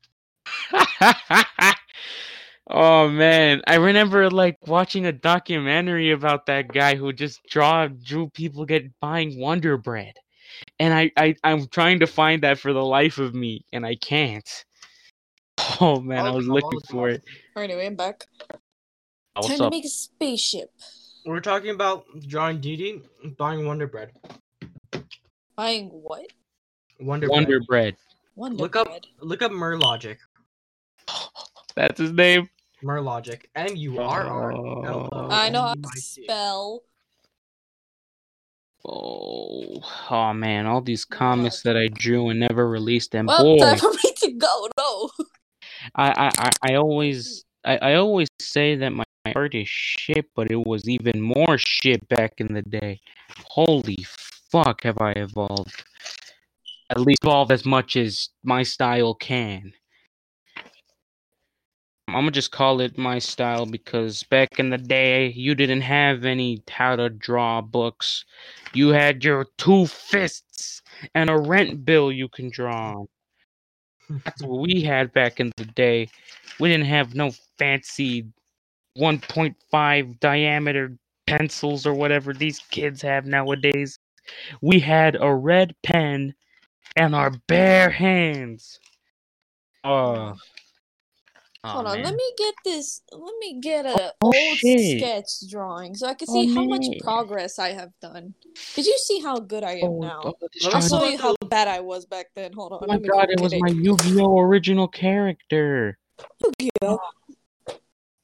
[2.68, 8.28] oh man, I remember like watching a documentary about that guy who just draw drew
[8.30, 10.14] people get buying Wonder Bread.
[10.78, 13.96] And I, I I'm trying to find that for the life of me and I
[13.96, 14.48] can't.
[15.80, 17.02] Oh man, I I'll was looking I'll draw.
[17.02, 17.24] for it.
[17.56, 18.26] Anyway, I'm back.
[18.50, 18.56] Ah,
[19.34, 20.72] what's Time to make a spaceship.
[21.26, 23.02] We're talking about drawing Dee Dee
[23.36, 24.12] buying Wonder Bread.
[25.56, 26.26] Buying what?
[27.00, 27.66] Wonder, Wonder Bread.
[27.66, 27.96] Bread.
[28.36, 28.88] Wonder Look up
[29.20, 30.18] look up Merlogic.
[31.74, 32.48] That's his name.
[32.82, 33.44] Merlogic.
[33.54, 35.08] M U R R L O.
[35.12, 35.28] Oh.
[35.30, 36.82] I know how to spell.
[38.84, 43.26] Oh, oh man, all these comics that I drew and never released them.
[43.26, 44.68] Well, Boy, time for me to go.
[44.78, 45.10] No.
[45.94, 50.26] I, I, I, I always, I, I always say that my, my art is shit,
[50.34, 53.00] but it was even more shit back in the day.
[53.48, 54.06] Holy
[54.50, 55.84] fuck, have I evolved?
[56.90, 59.72] At least evolved as much as my style can.
[62.08, 66.24] I'm gonna just call it my style because back in the day, you didn't have
[66.24, 68.24] any how to draw books.
[68.72, 70.82] You had your two fists
[71.14, 73.08] and a rent bill you can draw on.
[74.24, 76.08] That's what we had back in the day.
[76.58, 78.26] We didn't have no fancy
[78.98, 83.98] 1.5 diameter pencils or whatever these kids have nowadays.
[84.62, 86.34] We had a red pen
[86.96, 88.80] and our bare hands.
[89.84, 90.36] Oh,
[91.64, 92.04] Aw, Hold on, man.
[92.04, 93.02] let me get this.
[93.10, 95.00] Let me get a Oh, old shit.
[95.00, 98.34] sketch drawing so I can Oh, see how much progress I have done.
[98.76, 100.20] Did you see how good I am Oh, now?
[100.24, 102.52] oh, this I'll me show you how bad I was back then.
[102.52, 102.78] Hold on.
[102.82, 103.60] Oh my let me go god, it was it.
[103.60, 105.98] my Yu-Gi-Oh original character.
[106.44, 106.98] Yu-Gi-Oh.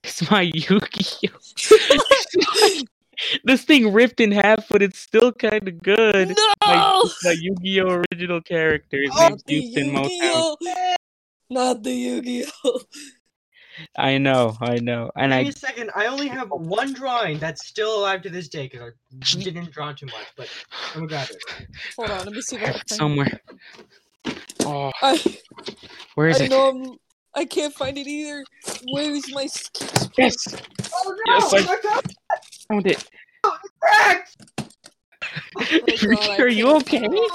[0.04, 2.82] It's my Yu-Gi-Oh.
[3.44, 6.36] this thing ripped in half, but it's still kind of good.
[6.68, 7.00] No!
[7.04, 8.98] it's my Yu-Gi-Oh original character.
[9.02, 10.54] His Oh, name's Houston Motown.
[11.50, 12.80] Not the Yu-Gi-Oh!
[13.96, 15.90] I know, I know, and Give I me a second.
[15.94, 19.92] I only have one drawing that's still alive to this day because I didn't draw
[19.92, 20.26] too much.
[20.36, 20.48] But
[20.94, 21.44] let me grab it.
[21.96, 23.40] Hold on, let me see if I have can it somewhere.
[24.64, 25.20] Oh, I,
[26.14, 26.50] where is I it?
[26.50, 26.96] know I'm,
[27.34, 28.44] I can't find it either.
[28.88, 30.08] Where is my sketch?
[30.16, 30.34] Yes,
[31.06, 32.02] Oh Yes, I- my god!
[32.68, 33.04] found it.
[33.44, 34.36] Oh, cracked!
[35.56, 37.00] Oh my God, I Are you okay?
[37.00, 37.30] Hold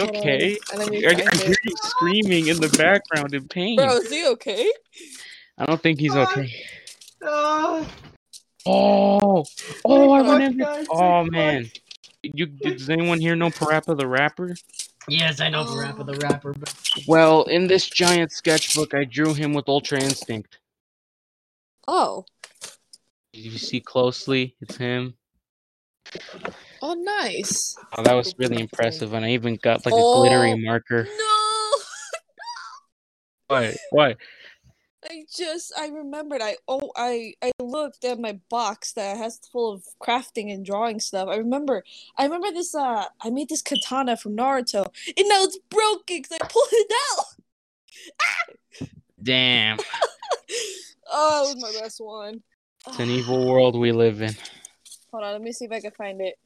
[0.00, 0.56] on, Okay.
[0.76, 1.58] Let me I, I hear it.
[1.64, 3.76] you screaming in the background in pain.
[3.76, 4.70] Bro, is he okay?
[5.58, 6.52] I don't think he's okay.
[7.24, 7.84] Ah,
[8.66, 9.44] Oh,
[9.84, 10.64] oh, I fuck, remember.
[10.64, 11.32] guys, Oh fuck.
[11.32, 11.70] man,
[12.22, 14.54] you does anyone here know Parappa the Rapper?
[15.08, 16.74] Yes, I know the rapper, the rapper, but
[17.06, 20.58] Well, in this giant sketchbook, I drew him with Ultra Instinct.
[21.86, 22.26] Oh.
[23.32, 25.14] If you see closely, it's him.
[26.80, 27.76] Oh, nice.
[27.96, 30.20] Oh, that was really impressive, and I even got like a Oh.
[30.22, 31.04] glittery marker.
[31.04, 31.72] No!
[33.48, 33.76] What?
[33.90, 34.16] What?
[35.10, 39.72] I just I remembered I oh I I looked at my box that has full
[39.72, 41.28] of crafting and drawing stuff.
[41.28, 41.82] I remember
[42.18, 44.84] I remember this uh I made this katana from Naruto
[45.16, 48.88] and now it's broken because I pulled it out.
[49.22, 49.78] Damn,
[51.10, 52.42] Oh, it was my best one.
[52.86, 54.34] it's an evil world we live in.
[55.18, 56.38] Hold on, let me see if I can find it.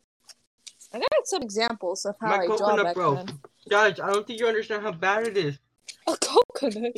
[0.94, 3.14] I got some examples of how my I draw coconut, back bro.
[3.16, 3.26] then.
[3.68, 5.58] Guys, I don't think you understand how bad it is.
[6.06, 6.96] A coconut.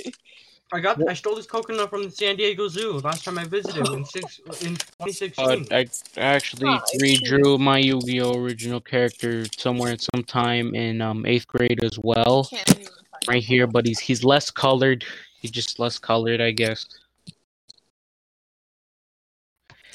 [0.72, 3.88] I got, I stole this coconut from the San Diego Zoo last time I visited
[3.88, 5.44] in six in 2016.
[5.72, 7.16] Uh, I actually Ah, I see.
[7.18, 12.44] redrew my Yu-Gi-Oh original character somewhere at some time in um eighth grade as well,
[12.44, 13.66] Can't even find right here.
[13.66, 15.04] But he's he's less colored.
[15.40, 16.86] He's just less colored, I guess.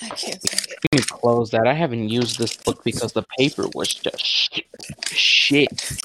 [0.02, 0.68] I can't find.
[0.92, 1.68] Let me close that.
[1.68, 4.60] I haven't used this book because the paper was just sh-
[5.08, 6.00] shit.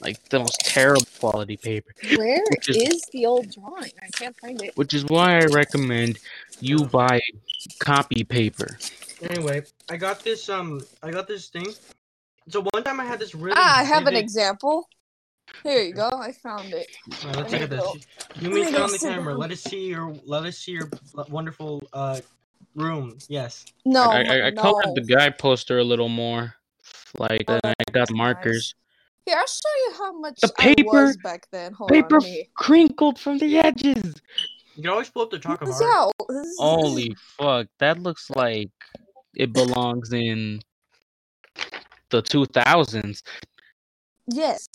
[0.00, 1.92] Like the most terrible quality paper.
[2.16, 3.90] Where is, is- is the old drawing?
[4.02, 4.76] I can't find it.
[4.76, 6.18] Which is why I recommend
[6.60, 7.20] you buy
[7.80, 8.78] copy paper.
[9.22, 11.66] Anyway, I got this um, I got this thing.
[12.48, 13.56] So one time I had this really.
[13.56, 14.88] Ah, I have an example.
[15.62, 16.08] Here you go.
[16.12, 16.86] I found it.
[17.24, 18.06] Alright, let's There look at this.
[18.40, 19.34] You Let mean turn on the camera.
[19.34, 20.90] Let us see your let us see your
[21.28, 22.20] wonderful uh
[22.74, 23.18] room.
[23.28, 23.64] Yes.
[23.84, 24.62] No, I, I, I no.
[24.62, 26.54] colored the guy poster a little more.
[27.18, 28.74] Like Oh, I got that's markers.
[29.26, 31.72] Here, I'll show you how much The I paper- was back then.
[31.72, 32.48] Hold Paper on, me.
[32.54, 34.14] crinkled from the edges.
[34.76, 35.82] You can always pull up the talk of art.
[35.82, 38.70] how- this is- Holy fuck, that looks like
[39.34, 40.60] it belongs in
[42.10, 43.22] the 2000s.
[44.28, 44.66] Yes,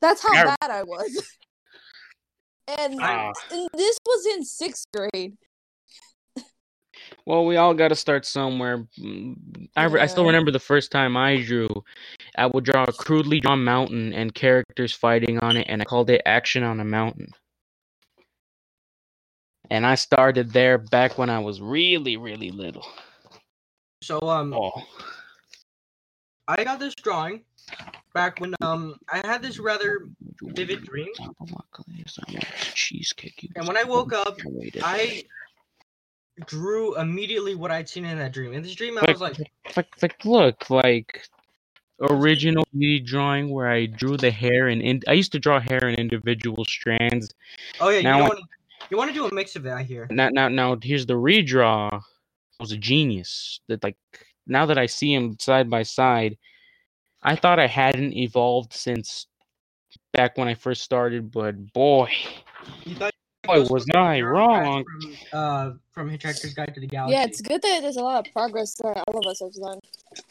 [0.00, 0.54] that's how Yeah.
[0.60, 1.26] bad I was.
[2.66, 3.30] And, Ah.
[3.52, 5.36] and this was in sixth grade.
[7.26, 8.86] Well, we all got to start somewhere.
[8.98, 11.68] Mm, I, re- I still remember the first time I drew.
[12.36, 16.10] I would draw a crudely drawn mountain and characters fighting on it, and I called
[16.10, 17.28] it Action on a Mountain.
[19.70, 22.86] And I started there back when I was really, really little.
[24.02, 24.82] So um, Oh,
[26.46, 27.42] I got this drawing
[28.12, 30.08] back when um I had this rather
[30.42, 31.08] vivid dream,
[33.56, 34.38] and when I woke up.
[34.82, 35.24] I
[36.46, 38.52] drew immediately what I'd seen in that dream.
[38.52, 39.38] In this dream, I was like,
[39.76, 41.28] like, like look like
[42.00, 42.66] original
[43.04, 46.64] drawing where I drew the hair and in, I used to draw hair in individual
[46.64, 47.32] strands.
[47.80, 48.40] "Oh yeah, you Now I- want
[48.90, 50.06] you want to do a mix of it?" I hear.
[50.10, 51.92] Now now now here's the redraw.
[51.94, 52.00] I
[52.62, 53.60] was a genius.
[53.68, 53.96] That like
[54.46, 56.36] now that I see him side by side,
[57.22, 59.26] I thought I hadn't evolved since
[60.12, 62.10] back when I first started, but boy,
[62.84, 63.14] You thought
[63.46, 64.84] boy was I wrong.
[64.84, 67.14] From, uh, from Hitchhiker's Guide to the Galaxy.
[67.14, 69.78] Yeah, it's good that there's a lot of progress that all of us have done.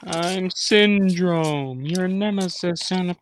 [0.03, 3.15] I'm Syndrome, your nemesis and a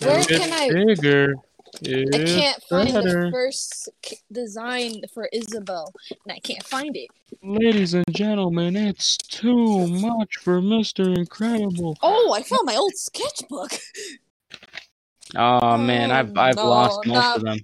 [0.00, 0.70] Where It's can I?
[0.70, 1.34] bigger.
[1.36, 3.24] I It's can't find better.
[3.26, 3.88] the first
[4.32, 7.08] design for Isabel, and I can't find it.
[7.42, 11.16] Ladies and gentlemen, it's too much for Mr.
[11.16, 11.96] Incredible.
[12.02, 13.72] Oh, I found my old sketchbook.
[15.36, 17.58] Oh man, I've Oh, I've no, lost most not- of them.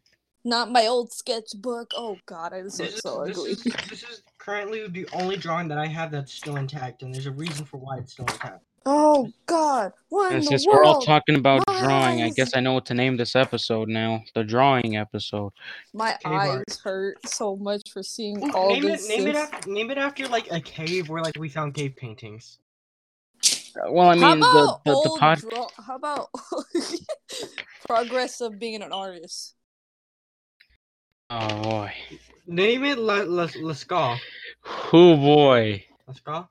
[0.46, 1.92] Not my old sketchbook.
[1.96, 3.50] Oh God, I this This looks is, so this, ugly.
[3.53, 7.24] is, this is currently the only drawing that I have that's still intact, and there's
[7.24, 8.62] a reason for why it's still intact.
[8.85, 9.92] Oh God!
[10.11, 12.74] What in And the since we're all talking about My drawing, I guess I know
[12.74, 14.22] what to name this episode now.
[14.35, 15.53] The drawing episode.
[15.94, 16.64] My Cave art.
[16.68, 19.96] eyes hurt so much for seeing Ooh, all name it name it after name it
[19.96, 22.59] after like a cave where like we found cave paintings.
[23.88, 25.38] Well, I mean, the about the, the old pod.
[25.40, 26.28] draw- How about
[27.87, 29.54] progress of being an artist?
[31.30, 31.92] Oh boy.
[32.46, 34.18] Name it La La Lascal.
[34.92, 35.84] Oh boy.
[36.08, 36.48] Lascal?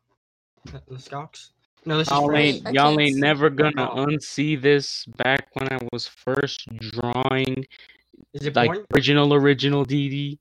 [0.89, 1.49] Lascox?
[1.86, 2.55] No, this is Y'all French.
[2.65, 7.65] ain't, y'all can't ain't never gonna unsee this back when I was first drawing
[8.33, 8.86] Is it like born?
[8.95, 10.38] original original DD.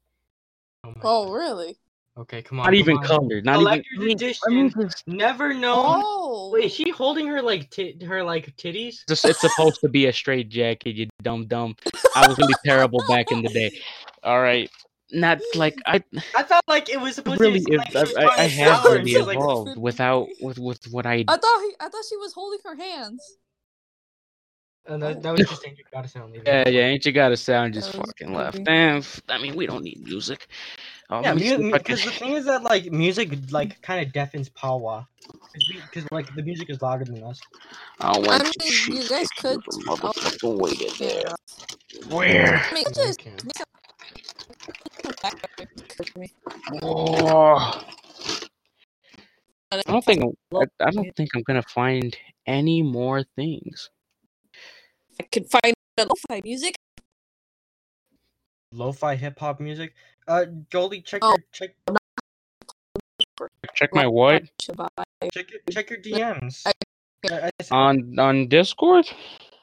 [0.85, 1.77] Oh, Oh, really?
[2.14, 2.64] Okay, come on.
[2.64, 3.05] Not come even on.
[3.05, 3.44] colored.
[3.46, 3.64] Not even.
[3.64, 4.42] Collector's edition.
[4.46, 6.03] I mean, just- Never known.
[6.05, 8.96] Oh, Wait, is she holding her like tit her like titties?
[9.09, 10.94] just- it's supposed to be a straight jacket.
[10.94, 11.75] You dumb dumb.
[12.14, 13.70] I was really terrible back in the day.
[14.22, 14.70] All right.
[15.11, 16.03] Not like I
[16.37, 17.61] I thought like it was supposed really.
[17.61, 20.59] to be If, like I, I, I have salad and really she like, without with
[20.59, 21.25] with what I.
[21.29, 23.22] I thought he, I thought she was holding her hands.
[24.87, 26.33] Uh, that, that was just you Gotta Sound.
[26.33, 26.46] leaving.
[26.46, 26.81] Yeah, yeah.
[26.83, 28.64] Ain't you got a sound just That was fucking left?
[28.64, 29.03] Damn.
[29.29, 30.48] I mean, we don't need music.
[31.12, 33.38] Oh, Yeah, let me see if I can- because the thing is that like music
[33.51, 35.07] like kind of deafens Pawa.
[35.68, 37.38] Because like the music is louder than us.
[38.01, 39.61] I I mean, to you guys could.
[39.61, 41.35] the motherfucking way to there.
[42.09, 42.62] Where?
[42.64, 43.37] I mean, just okay.
[46.83, 47.85] Oh.
[49.70, 53.90] I don't think I, I don't think I'm gonna find any more things.
[55.20, 56.75] I can find the lo-fi music.
[58.73, 59.95] Lo-fi hip hop music.
[60.29, 61.31] Uh, Goldie, check Oh.
[61.31, 61.75] your check
[63.75, 64.45] Check my what
[65.33, 66.63] check your check your DMs.
[66.67, 66.73] I-
[67.31, 69.07] I- I on on Discord,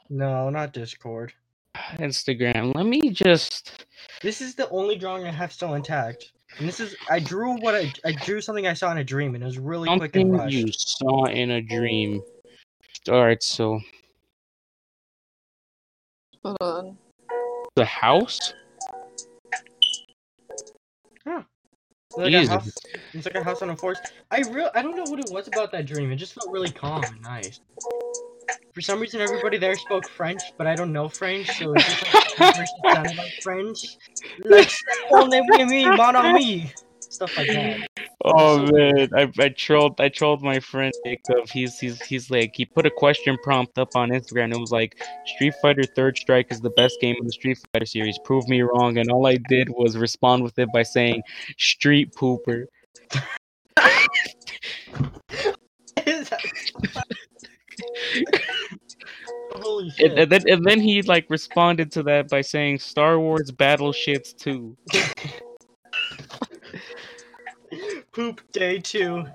[0.10, 1.34] no, not Discord.
[1.98, 2.74] Instagram.
[2.76, 3.86] Let me just.
[4.22, 6.32] This is the only drawing I have still intact.
[6.58, 9.36] And this is I drew what I I drew something I saw in a dream
[9.36, 10.54] and it was really quick and Something rushed.
[10.54, 12.22] you saw in a dream.
[13.10, 13.80] All right, so
[16.43, 16.98] Hold on.
[17.76, 18.54] the house.
[22.12, 22.72] It's like, a house,
[23.13, 24.13] it's like a house on a forest.
[24.32, 26.12] I real I don't know what it was about that dream.
[26.12, 27.60] It just felt really calm and nice.
[28.74, 32.39] For some reason, everybody there spoke French, but I don't know French, so it just
[32.39, 33.98] like, sounded like French.
[34.43, 34.72] Like,
[35.12, 36.72] oh, me, mon ami.
[37.00, 37.88] Stuff like that.
[38.25, 41.47] Oh man, I, I trolled I trolled my friend Jacob.
[41.49, 44.53] He's he's he's like he put a question prompt up on Instagram.
[44.53, 47.86] It was like Street Fighter Third Strike is the best game in the Street Fighter
[47.86, 48.19] series.
[48.25, 48.97] Prove me wrong.
[48.97, 51.21] And all I did was respond with it by saying
[51.58, 52.65] Street Pooper.
[59.53, 60.12] Holy shit.
[60.12, 64.34] And, and then and then he like responded to that by saying Star Wars Battleships
[64.34, 64.75] 2.
[68.12, 69.26] Poop day two.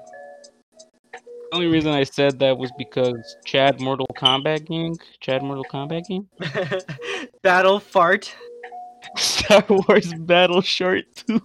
[1.12, 1.20] The
[1.52, 4.94] only reason I said that was because Chad Mortal Kombat game.
[5.20, 6.28] Chad Mortal Kombat game.
[7.42, 8.34] Battle fart.
[9.16, 11.40] Star Wars Battle Short 2.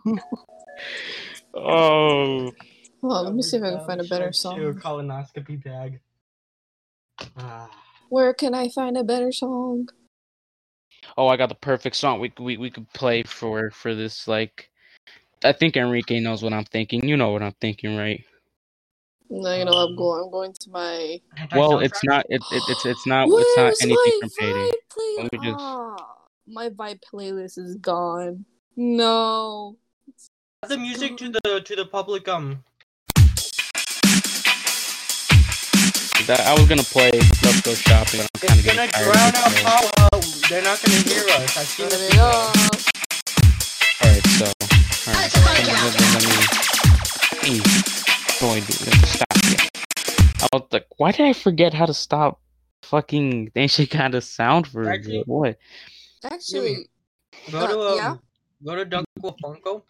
[1.54, 2.52] oh.
[3.02, 4.74] Hold on, let me see if I can find a better Shark two, song.
[4.82, 6.00] Colonoscopy bag.
[7.38, 7.70] Ah.
[8.10, 9.88] Where can I find a better song?
[11.18, 14.28] Oh, I got the perfect song we we we could play for for this.
[14.28, 14.69] Like,
[15.44, 17.08] I think Enrique knows what I'm thinking.
[17.08, 18.24] You know what I'm thinking, right?
[19.30, 20.24] No, you know I'm going.
[20.26, 21.22] I'm going to my.
[21.56, 22.26] Well, it's not.
[22.30, 23.28] It, it it's it's not.
[23.30, 24.70] It's not Where's anything my from Payday.
[24.70, 26.16] Vibe play- Let me just- Ah,
[26.48, 28.46] my vibe playlist is gone.
[28.76, 29.78] No.
[30.68, 32.64] the music to the to the public um
[36.28, 37.12] That I was gonna play
[37.44, 38.22] Let's Go Shopping.
[38.34, 39.64] But I'm it's gonna getting tired drown of out it.
[39.64, 40.22] Paula.
[40.50, 41.58] They're not gonna hear us.
[41.58, 42.69] I've seen Turn
[47.42, 47.60] Hey,
[48.40, 49.58] boy, dude, stop here.
[50.42, 52.40] I was like, why did I forget how to stop?
[52.84, 55.58] Fucking ancient kind of sound for Actually- what?
[56.24, 56.90] Actually,
[57.52, 58.16] Go to Uh, um, yeah?
[58.66, 59.84] go to Dunkel Funko.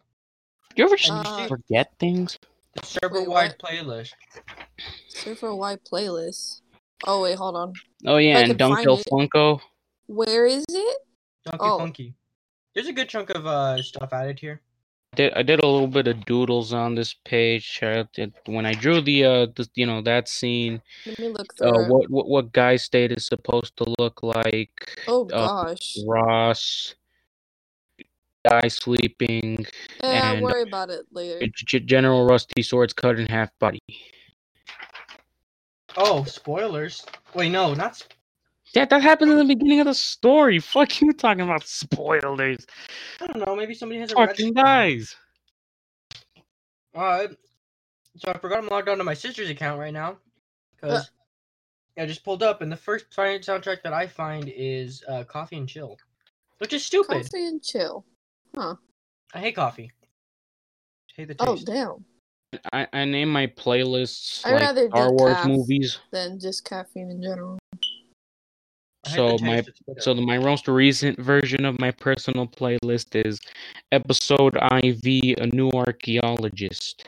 [0.75, 2.37] Do you ever just Uh, forget things?
[2.75, 4.11] The server wide playlist.
[5.07, 6.61] Server wide playlist.
[7.07, 7.73] Oh wait, hold on.
[8.05, 9.07] Oh yeah, I and can Don't find Kill it.
[9.11, 9.61] Funko.
[10.07, 10.97] Where is it?
[11.45, 11.77] Donkey Oh.
[11.79, 12.13] Funky.
[12.75, 14.61] There's a good chunk of uh stuff added here.
[15.15, 17.79] Did I did a little bit of doodles on this page.
[17.81, 21.55] I did- when I drew the uh the, you know that scene, Let me look
[21.55, 24.99] through uh what what what guy state is supposed to look like.
[25.07, 25.97] Oh uh, gosh.
[26.05, 26.95] Ross,
[28.47, 29.65] guy sleeping,
[30.03, 31.39] Yeah, and- worry about it later.
[31.45, 33.79] G- G- General Rusty Swords cut in half body.
[35.97, 37.03] Oh, spoilers.
[37.33, 38.05] Wait, no, not.
[38.69, 40.59] Sp- That that happened in the beginning of the story.
[40.59, 42.65] Fuck you talking about spoilers.
[43.21, 43.55] I don't know.
[43.55, 44.53] Maybe somebody has a red Fucking screen.
[44.53, 45.15] guys.
[46.95, 47.31] Alright.
[48.17, 50.17] So I forgot I'm logged onto my sister's account right now.
[50.75, 51.09] Because
[51.97, 55.57] I just pulled up, and the first Friday soundtrack that I find is uh, Coffee
[55.57, 55.97] and Chill,
[56.59, 57.23] which is stupid.
[57.23, 58.05] Coffee and chill.
[58.55, 58.75] Huh?
[59.33, 59.91] I hate coffee.
[61.15, 61.49] Hate the taste.
[61.49, 61.67] Oh taste.
[61.67, 62.05] damn.
[62.71, 65.99] I, I name my playlists I'd like rather Star Wars movies.
[66.11, 67.58] Than just caffeine in general.
[69.09, 70.01] I hate So my taste, it's bitter.
[70.01, 73.39] so the, my most recent version of my personal playlist is
[73.91, 77.07] episode IV, a new archaeologist.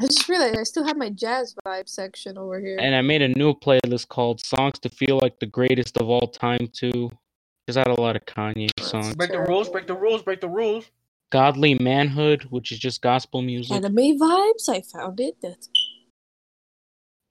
[0.00, 2.78] I just realized I still have my jazz vibe section over here.
[2.80, 6.28] And I made a new playlist called Songs to Feel Like the Greatest of All
[6.28, 7.10] Time too.
[7.66, 9.14] Because I had a lot of Kanye That's songs.
[9.14, 10.90] break the rules, break the rules, break the rules.
[11.30, 13.74] Godly Manhood, which is just gospel music.
[13.74, 14.68] Anime vibes.
[14.68, 15.36] I found it.
[15.40, 15.68] That's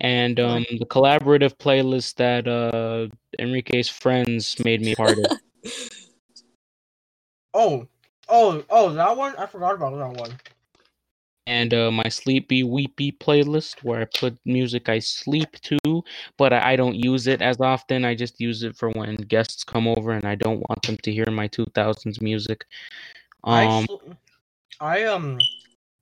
[0.03, 3.07] and um, the collaborative playlist that uh,
[3.39, 5.25] Enrique's friends made me part of.
[7.55, 7.87] Oh,
[8.29, 9.35] oh, oh, that one.
[9.35, 10.31] I forgot about that one.
[11.45, 16.03] and uh, my sleepy weepy playlist where I put music I sleep to,
[16.37, 18.05] but I, I don't use it as often.
[18.05, 21.11] I just use it for when guests come over and I don't want them to
[21.11, 22.65] hear my 2000s music.
[23.43, 24.11] I, Um, sl-
[24.79, 25.39] I um,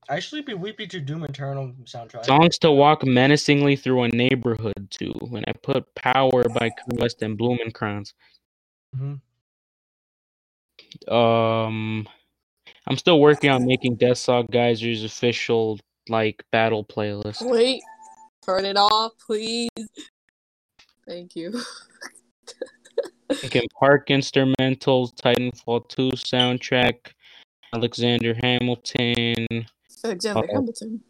[0.09, 2.25] I should be weepy to Doom Eternal soundtrack.
[2.25, 7.21] songs to walk menacingly through a neighborhood to, and I put Power by Kanye West
[7.21, 8.13] and Blumenkranz.
[8.95, 9.21] Mhm.
[11.11, 12.07] Um,
[12.87, 15.79] I'm still working on making Death Saw Geyser's official
[16.09, 17.41] like battle playlist.
[17.41, 17.81] wait.
[18.45, 19.69] Turn it off, please.
[21.07, 21.53] Thank you.
[23.29, 27.13] Linkin Park instrumentals, Titanfall 2 soundtrack,
[27.73, 29.67] Alexander Hamilton,
[30.03, 30.53] Alexander Uh-oh.
[30.53, 31.01] Hamilton.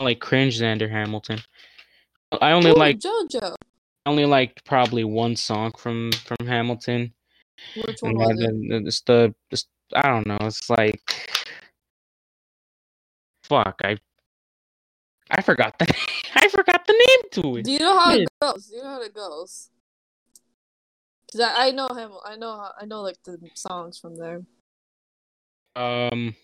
[0.00, 1.38] like cringe Xander Hamilton.
[2.40, 3.54] I only Ooh, like JoJo.
[4.06, 7.12] I only liked probably one song from from Hamilton,
[7.86, 8.86] Which one was it?
[8.86, 10.38] it's the it's, I don't know.
[10.42, 11.00] It's like
[13.44, 13.80] fuck.
[13.84, 13.96] I
[15.30, 15.86] I forgot the
[16.34, 17.64] I forgot the name to it.
[17.64, 18.66] Do you know how it goes?
[18.66, 19.70] Do you know how it goes?
[21.32, 22.12] Cause I, I know him.
[22.24, 24.42] I know I know like the songs from there.
[25.76, 26.36] Um,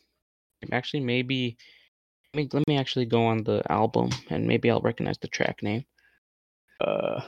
[0.72, 1.56] actually, maybe.
[2.32, 5.64] Let me, let me actually go on the album and maybe I'll recognize the track
[5.64, 5.84] name.
[6.80, 7.20] Uh,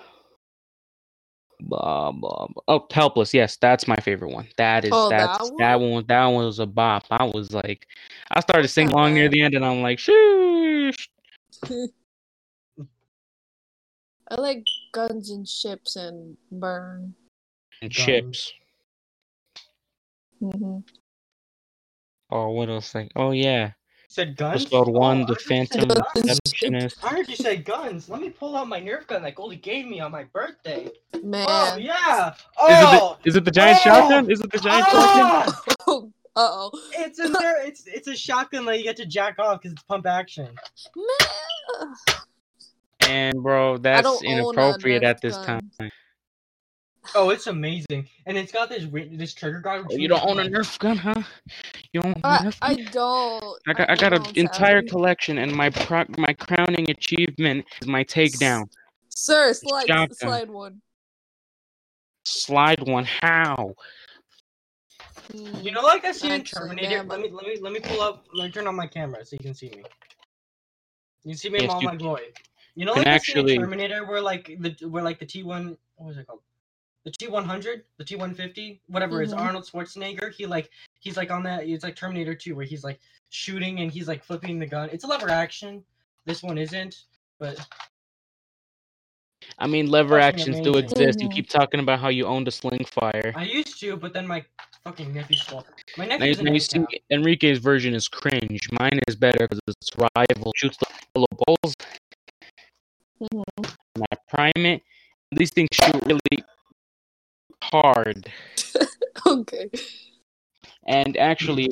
[1.61, 2.63] blah, blah, blah.
[2.69, 3.35] Oh, Helpless.
[3.35, 4.49] Yes, that's my favorite one.
[4.57, 5.91] That is Oh, that that's that one?
[5.91, 6.05] one.
[6.07, 7.05] That one was a bop.
[7.11, 7.87] I was like,
[8.31, 11.09] I started That's singing not along near the end, and I'm like, shoosh.
[14.29, 17.15] I like Guns and Ships and Burn.
[17.83, 18.07] And Guns.
[18.07, 18.53] chips.
[20.41, 20.79] hmm
[22.35, 22.95] Oh, what else?
[22.95, 23.73] Like, oh yeah, You
[24.09, 24.63] said guns.
[24.63, 27.05] episode one, Oh, the I thought you said Phantom Receptionist.
[27.05, 28.09] I heard you say guns.
[28.09, 30.89] Let me pull out my Nerf gun that Goldie gave me on my birthday.
[31.23, 31.45] Man.
[31.49, 32.31] Oh yeah.
[32.31, 33.19] Is it Oh.
[33.23, 33.85] the, is it the giant Oh!
[33.85, 34.31] shotgun?
[34.31, 35.55] Is it the giant shotgun?
[36.35, 36.41] Ah!
[36.41, 36.71] uh oh.
[36.93, 37.67] It's a Nerf.
[37.67, 40.49] It's it's a shotgun that you get to jack off because it's pump action.
[40.97, 41.95] Man.
[43.09, 45.71] And bro, that's don't own a inappropriate Nerf at this gun.
[45.79, 45.91] time.
[47.17, 49.87] Oh, it's amazing, and it's got this this trigger guard.
[49.91, 51.23] Oh, you don't own a Nerf gun, huh?
[51.93, 53.59] You don't own a I, Nerf I don't.
[53.67, 54.89] I got I got an entire sadly.
[54.91, 58.67] collection, and my pro- my crowning achievement is my takedown.
[59.09, 60.17] Sir, slide Shotgun.
[60.17, 60.81] slide one.
[62.25, 63.05] Slide one.
[63.05, 63.75] How?
[65.33, 65.55] Hmm.
[65.61, 66.89] You know, like I see in Terminator.
[66.89, 68.27] yeah, Let me let me let me pull up.
[68.33, 69.83] Let me turn on my camera so you can see me.
[71.25, 72.33] You see me in all you my glory.
[72.77, 75.27] You know, can like I see actually- in Terminator, where like the where like the
[75.27, 75.77] T one.
[75.97, 76.41] What was it called?
[77.05, 79.39] The T one hundred, the T one fifty, whatever it's Mhm.
[79.39, 80.33] Arnold Schwarzenegger.
[80.33, 81.67] He like he's like on that.
[81.69, 83.01] It's like Terminator two, where he's like
[83.31, 84.89] shooting and he's like flipping the gun.
[84.93, 85.85] It's a lever action.
[86.27, 87.05] This one isn't,
[87.41, 87.59] but
[89.59, 91.21] I mean, lever Fucking actions do exist.
[91.21, 91.35] You Mhm.
[91.35, 93.33] keep talking about how you owned a sling fire.
[93.35, 93.97] I used to.
[93.97, 94.45] But then my
[94.85, 95.67] fucking nephew stole.
[95.97, 98.69] My nephew's you- an now you see, Enrique's version is cringe.
[98.79, 100.87] Mine is better because it's rival shoots the
[101.21, 101.75] little balls.
[103.21, 103.43] Mhm.
[103.97, 104.83] And I prime it.
[105.33, 106.21] These things shoot really
[107.63, 108.31] hard.
[109.25, 109.71] Okay.
[110.87, 111.69] And actually,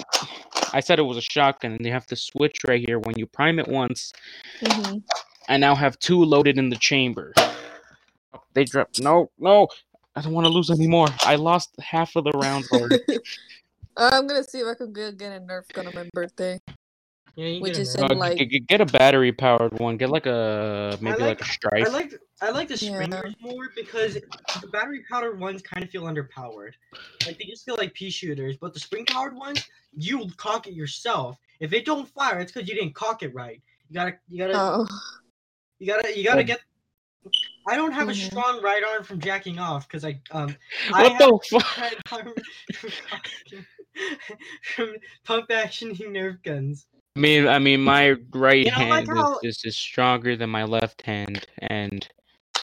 [0.73, 2.99] I said it was a shotgun, and you have to switch right here.
[2.99, 4.13] When you prime it once,
[4.63, 4.99] hmm
[5.49, 7.33] I now have two loaded in the chamber.
[8.55, 8.89] They drop.
[9.01, 9.69] No, no.
[10.15, 11.09] I don't want to lose anymore.
[11.25, 12.69] I lost half of the rounds.
[13.97, 16.61] I'm gonna see if I can get, get a Nerf gun on my birthday.
[17.41, 18.11] Yeah, Which get a is Nerf.
[18.13, 19.97] In, like- g- get a battery powered one.
[19.97, 21.87] Get like a maybe like, like- a Stryfe.
[21.87, 22.13] I like
[22.43, 23.23] I like the Yeah.
[23.41, 24.15] more because
[24.61, 26.73] the battery powered ones kind of feel underpowered.
[27.27, 29.67] Like they just feel like pea shooters, but the spring powered ones,
[29.97, 31.39] you cock it yourself.
[31.61, 33.63] If it don't fire, it's because you didn't cock it right.
[33.89, 34.87] You gotta you gotta Oh.
[35.79, 36.45] you gotta you gotta Oh.
[36.45, 36.61] get.
[37.67, 38.27] I don't have a Mhm.
[38.31, 40.55] strong right arm from jacking off because I um
[40.93, 41.79] I what the fuck?
[41.79, 42.35] right arm
[42.75, 42.91] from,
[44.75, 46.87] from pump actioning Nerf guns.
[47.17, 50.37] I mean, I mean, my right You know, like hand how- is, is, is stronger
[50.37, 52.07] than my left hand, and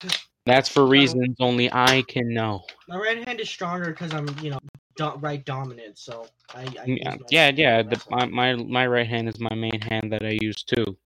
[0.46, 2.64] That's for reasons only I can know.
[2.88, 4.60] My right hand is stronger because I'm, you know,
[4.96, 5.98] do- right dominant.
[5.98, 6.26] So
[6.56, 6.62] I.
[6.62, 7.84] I um, Yeah, yeah, yeah.
[7.84, 10.98] The, my, my my right hand is my main hand that I use too.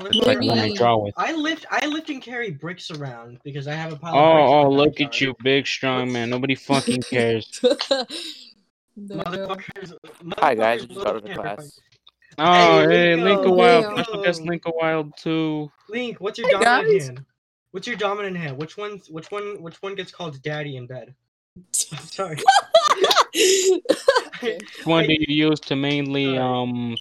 [0.00, 1.14] Motherfucker, Like the one I draw with.
[1.16, 4.16] I lift, I lift and carry bricks around because I have a pile.
[4.16, 6.30] Oh, of bricks oh, look at you, big strong man.
[6.34, 7.60] Nobody fucking cares.
[9.00, 9.22] No, no.
[9.22, 9.94] Motherfuckers,
[10.38, 11.78] Hi guys, just got out of camera class.
[12.38, 12.86] Fights.
[12.86, 13.84] Oh, Hey, hey, Linko, Linkowild.
[13.84, 13.92] Linko.
[13.94, 15.70] Special guest Linkowild too.
[15.88, 17.06] Link, what's your Hey, dominant guys.
[17.06, 17.24] hand?
[17.72, 18.56] What's your dominant hand?
[18.56, 19.00] Which one?
[19.10, 19.60] Which one?
[19.60, 21.14] Which one gets called daddy in bed?
[21.72, 22.38] Sorry.
[23.34, 23.78] Okay.
[24.42, 26.96] Which one do you use to mainly um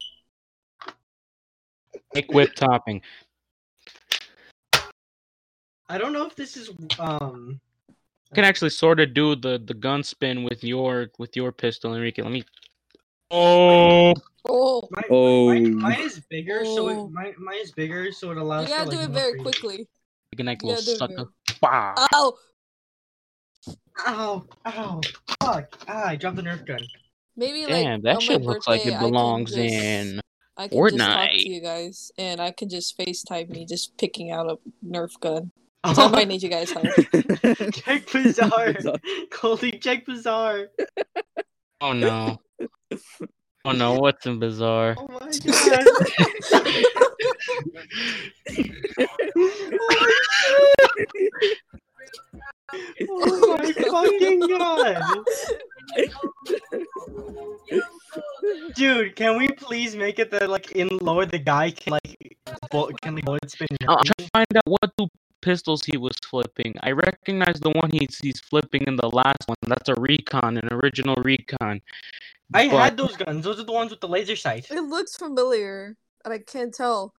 [2.16, 3.02] make whip topping?
[5.90, 7.62] I don't know if this is um.
[7.90, 11.94] You can actually sort of do the the gun spin with your with your pistol,
[11.94, 12.24] Enrique.
[12.24, 12.44] Let me.
[13.32, 14.14] Oh,
[14.50, 15.48] Oh, My, Oh.
[15.48, 17.08] mine, mine is bigger, so Oh.
[17.08, 18.70] it, mine, mine is bigger, so it you allows.
[18.70, 19.44] gotta for, do like, it very freedom.
[19.44, 19.78] quickly.
[20.32, 21.32] you can like You little gotta do it sucker.
[21.60, 21.60] very.
[21.62, 22.08] Bah.
[22.14, 22.34] Ow!
[24.08, 24.46] Ow!
[24.66, 25.02] Ow!
[25.44, 25.78] Fuck!
[25.88, 26.80] Ah, I dropped the Nerf gun.
[27.36, 30.22] Maybe like Damn, that my shit looks like birthday, it I can belongs just- in.
[30.60, 31.42] I can just talk Fortnite.
[31.44, 35.52] to you guys, and I can just FaceTime me, just picking out a Nerf gun.
[35.94, 36.86] So I might need you guys' help.
[37.74, 38.74] check Bazaar!
[39.42, 40.70] Goldie, check Bazaar!
[41.82, 42.40] Oh no.
[43.66, 44.96] Oh no, what's in bizarre?
[44.98, 45.84] Oh, oh my god!
[53.10, 55.26] oh my fucking god!
[58.76, 62.38] Dude, can we please make it that like in lower the guy can like
[62.72, 63.68] bu- can the bullet spin?
[63.88, 65.08] Oh, I'm trying to find out what two
[65.42, 66.74] pistols he was flipping.
[66.84, 69.58] I recognize the one he's he's flipping in the last one.
[69.68, 71.82] That's a recon, an original recon.
[72.54, 73.44] I but- had those guns.
[73.44, 74.70] Those are the ones with the laser sight.
[74.72, 77.14] It looks familiar, and I can't tell.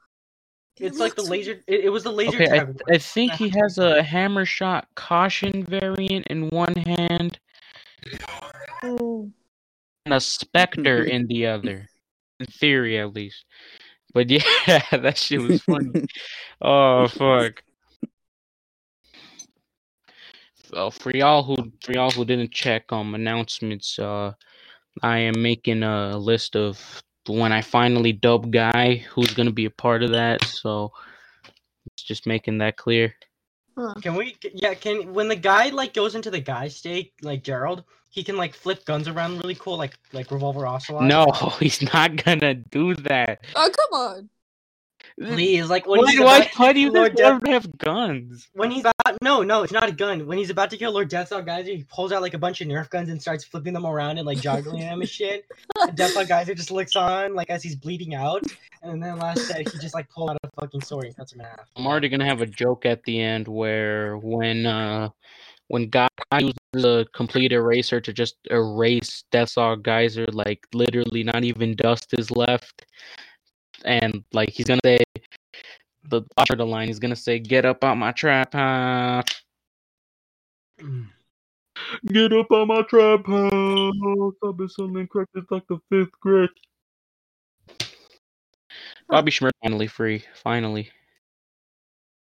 [0.81, 1.61] It It's like the laser.
[1.67, 5.65] It, it was the laser Okay, I, I think he has a hammer shot caution
[5.65, 7.39] variant in one hand
[8.83, 9.33] Mm.
[10.07, 11.89] and a specter in the other.
[12.39, 13.45] In theory, at least.
[14.15, 14.41] But yeah,
[14.93, 16.07] that shit was funny.
[16.63, 17.63] oh fuck.
[20.73, 24.33] So for y'all who for y'all who didn't check um announcements, uh
[25.03, 29.71] I am making a list of when I finally dub guy who's gonna be a
[29.71, 30.93] part of that, so
[31.87, 33.15] it's just making that clear.
[34.03, 34.37] Can we?
[34.55, 38.37] Yeah, can when the guy like goes into the guy state, like Gerald, he can
[38.37, 41.05] like flip guns around really cool, like like revolver ocelot.
[41.05, 41.27] No,
[41.61, 43.45] he's not gonna do that.
[43.55, 44.31] Oh come on!
[45.21, 47.79] Please, like when Why, he's why, about why do you kill Lord think Death, have
[47.79, 48.49] guns?
[48.53, 50.27] when he's about no no, it's not a gun.
[50.27, 52.69] When he's about to kill Lord Deathlock Geyser, he pulls out like a bunch of
[52.69, 55.47] Nerf guns and starts flipping them around and like juggling them and shit.
[55.81, 58.43] And Deathlock Geyser just looks on like as he's bleeding out,
[58.83, 61.41] and then last set he just like pulled out a fucking sword and cuts him
[61.41, 61.69] in half.
[61.77, 65.11] I'm already gonna have a joke at the end where when uh
[65.69, 71.77] when guy uses a complete eraser to just erase Deathsaw Geyser, like literally not even
[71.77, 72.87] dust is left,
[73.85, 74.99] and like he's gonna say
[76.05, 79.25] the after the line, he's gonna say, "Get up out my trap house,
[80.81, 81.09] Mm.
[82.07, 86.51] get up out my trap house." I've been selling crack since like the fifth grade.
[89.09, 90.25] Bobby Schmidt finally free.
[90.35, 90.91] Finally.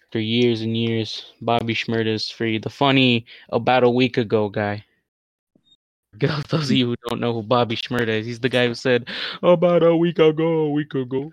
[0.04, 2.58] After years and years, Bobby Schmidt is free.
[2.58, 4.86] The funny about a week ago guy.
[6.50, 9.08] Those of you who don't know who Bobby Schmidt is, he's the guy who said,
[9.44, 11.32] About a week ago, a week ago.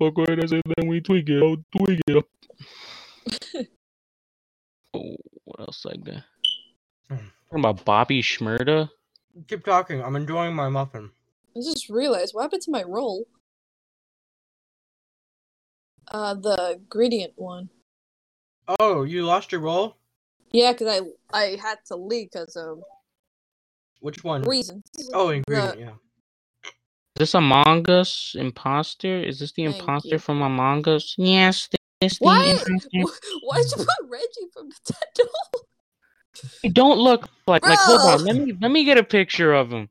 [0.00, 2.26] Okay, I said, then we tweak it, I'll tweak it up.
[4.94, 6.22] oh, what else I got?
[7.08, 7.16] Hmm.
[7.50, 8.88] Talking about Bobby Shmurda?
[9.48, 10.02] Keep talking.
[10.02, 11.10] I'm enjoying my muffin.
[11.56, 13.26] I just realized what happened to my roll.
[16.08, 17.68] Uh, the gradient one.
[18.78, 19.96] Oh, you lost your roll?
[20.52, 21.00] Yeah, because
[21.32, 22.82] I I had to leave because of
[24.04, 24.42] Which one?
[24.42, 24.84] reasons.
[25.14, 25.78] Oh, ingredient.
[25.78, 25.92] Yeah.
[26.62, 26.70] Is
[27.16, 29.18] this Among Us imposter?
[29.22, 30.18] Is this the Thank imposter you.
[30.18, 31.14] from Among Us?
[31.16, 31.70] Yes,
[32.02, 32.46] this the What?
[32.46, 32.88] imposter.
[33.42, 35.26] Why'd you put Reggie from Nintendo?
[36.60, 39.70] He don't look like like hold on, let me let me get a picture of
[39.72, 39.88] him.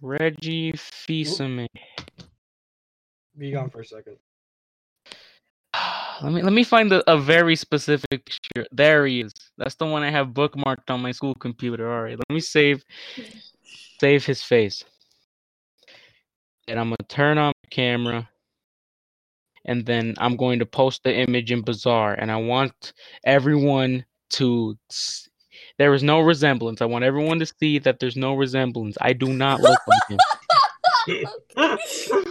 [0.00, 1.66] Reggie Fils-Aimé.
[3.36, 4.16] Be gone for a second.
[6.20, 8.66] Let me let me find a, a very specific picture.
[8.72, 9.32] There he is.
[9.56, 11.90] That's the one I have bookmarked on my school computer.
[11.92, 12.84] All right, let me save
[14.00, 14.84] save his face.
[16.68, 18.28] And I'm gonna turn on my camera.
[19.64, 22.14] And then I'm going to post the image in Bazaar.
[22.14, 22.92] And I want
[23.24, 25.28] everyone to s-
[25.78, 26.82] there is no resemblance.
[26.82, 28.96] I want everyone to see that there's no resemblance.
[29.00, 30.18] I do not look like him.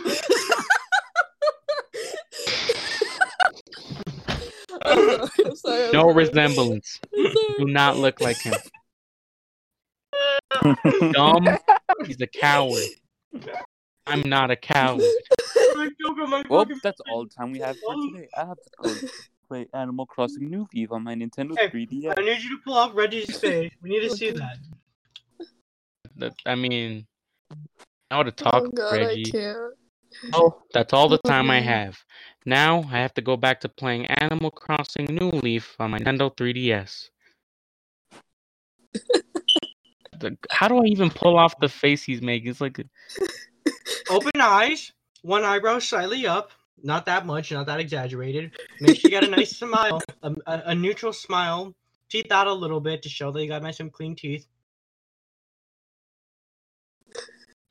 [4.86, 5.86] I'm sorry.
[5.88, 6.14] I'm No sorry.
[6.14, 7.00] resemblance.
[7.14, 8.54] Do not look like him.
[11.14, 11.58] Dumb.
[12.06, 12.84] He's a coward.
[14.08, 15.04] I'm not a coward.
[15.66, 18.28] My well, that's all the time we have for today.
[18.36, 19.08] I have to go
[19.48, 22.14] play Animal Crossing New Leaf on my Nintendo Hey, 3DS.
[22.18, 23.72] I need you to pull off Reggie's face.
[23.82, 24.58] We need to see that.
[26.18, 27.06] That- I mean,
[28.10, 29.24] I want to Oh talk, god, I Reggie.
[29.32, 29.58] can't.
[30.34, 31.98] Oh, that's all the oh, time I have.
[32.46, 36.36] Now I have to go back to playing Animal Crossing New Leaf on my Nintendo
[36.36, 37.10] 3DS.
[40.20, 42.50] The- how do I even pull off the face he's making?
[42.52, 42.80] It's like
[44.10, 44.92] Open eyes,
[45.22, 46.52] one eyebrow slightly up,
[46.84, 48.52] not that much, not that exaggerated.
[48.80, 51.74] Make sure you got a nice smile, a, a, a neutral smile.
[52.10, 54.46] Teeth out a little bit to show that you got nice and clean teeth.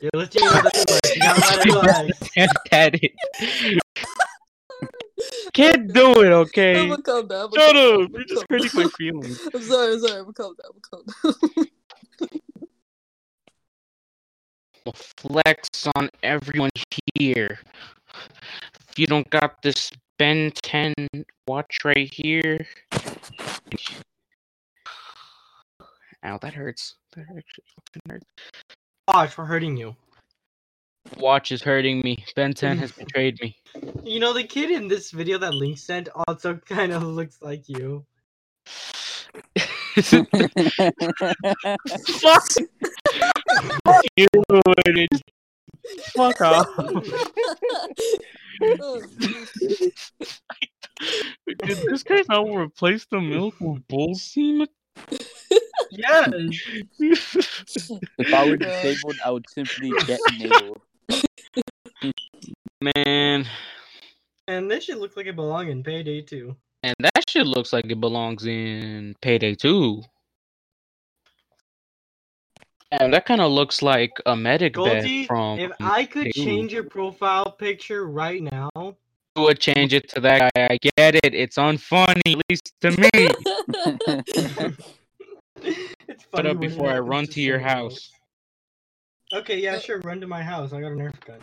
[0.00, 1.16] You're lifting your head too much.
[1.16, 2.18] You let it relax.
[2.30, 3.12] can't at it.
[5.52, 6.88] Can't do it, I'm okay?
[6.88, 7.48] gonna calm down.
[7.48, 8.10] I'm Shut up!
[8.10, 9.48] You're just hurting my feelings.
[9.54, 10.20] I'm sorry, I'm sorry.
[10.20, 10.72] I'm calm down.
[10.74, 11.66] I'm calm down.
[14.86, 16.70] Well, flex on everyone
[17.14, 17.58] here.
[18.88, 20.94] If you don't got this Ben 10
[21.46, 22.66] watch right here.
[26.24, 26.96] Ow, that hurts.
[27.14, 28.26] That actually fucking hurts.
[29.12, 29.96] Watch, we're hurting you.
[31.18, 32.24] Watch is hurting me.
[32.36, 33.56] Ben 10 has betrayed me.
[34.04, 37.68] You know, the kid in this video that Link sent also kind of looks like
[37.68, 38.06] you.
[39.96, 40.14] Fuck
[44.16, 44.26] you!
[44.86, 45.22] it-
[46.14, 46.66] Fuck off.
[48.62, 49.92] Jeez.
[51.64, 54.68] Did this guy not replace the milk with bull semen?
[55.90, 56.28] Yes.
[57.00, 60.80] if I were disabled, I would simply get enabled.
[62.80, 63.46] Man,
[64.48, 66.56] And this should look like it belongs in Payday too.
[66.82, 70.02] and that shit looks like it belongs in Payday 2.
[72.92, 75.58] And that kind of looks like a medic Goldie, bed from.
[75.60, 78.96] if I could Payday change your profile picture right now,
[79.36, 80.68] would change it to that guy.
[80.70, 81.34] I get it.
[81.34, 83.10] It's unfunny, at least to me.
[85.62, 87.92] it's Shut funny up before I run to your someone house.
[87.92, 89.42] else.
[89.42, 90.00] Okay, yeah, sure.
[90.00, 90.72] Run to my house.
[90.72, 91.38] I got a Nerf gun.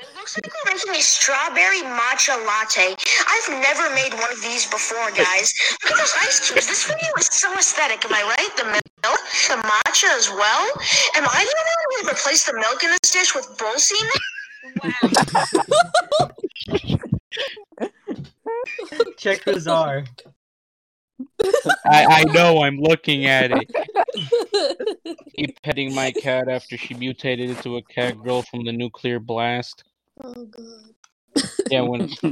[0.00, 2.96] It looks like we're making a strawberry matcha latte.
[3.28, 5.54] I've never made one of these before, guys.
[5.84, 6.66] Look at those ice cubes.
[6.66, 8.56] This video is so aesthetic, am I right?
[8.56, 10.66] The milk, the matcha as well.
[11.14, 14.10] Am I the only one who replaced the milk in this dish with bull semen?
[14.82, 16.30] Wow.
[19.16, 20.04] Check the czar.
[21.86, 22.62] I, I know.
[22.62, 23.70] I'm looking at it.
[25.36, 29.84] Keep petting my cat after she mutated into a cat girl from the nuclear blast.
[30.22, 30.94] oh god.
[31.70, 32.28] Yeah, when I've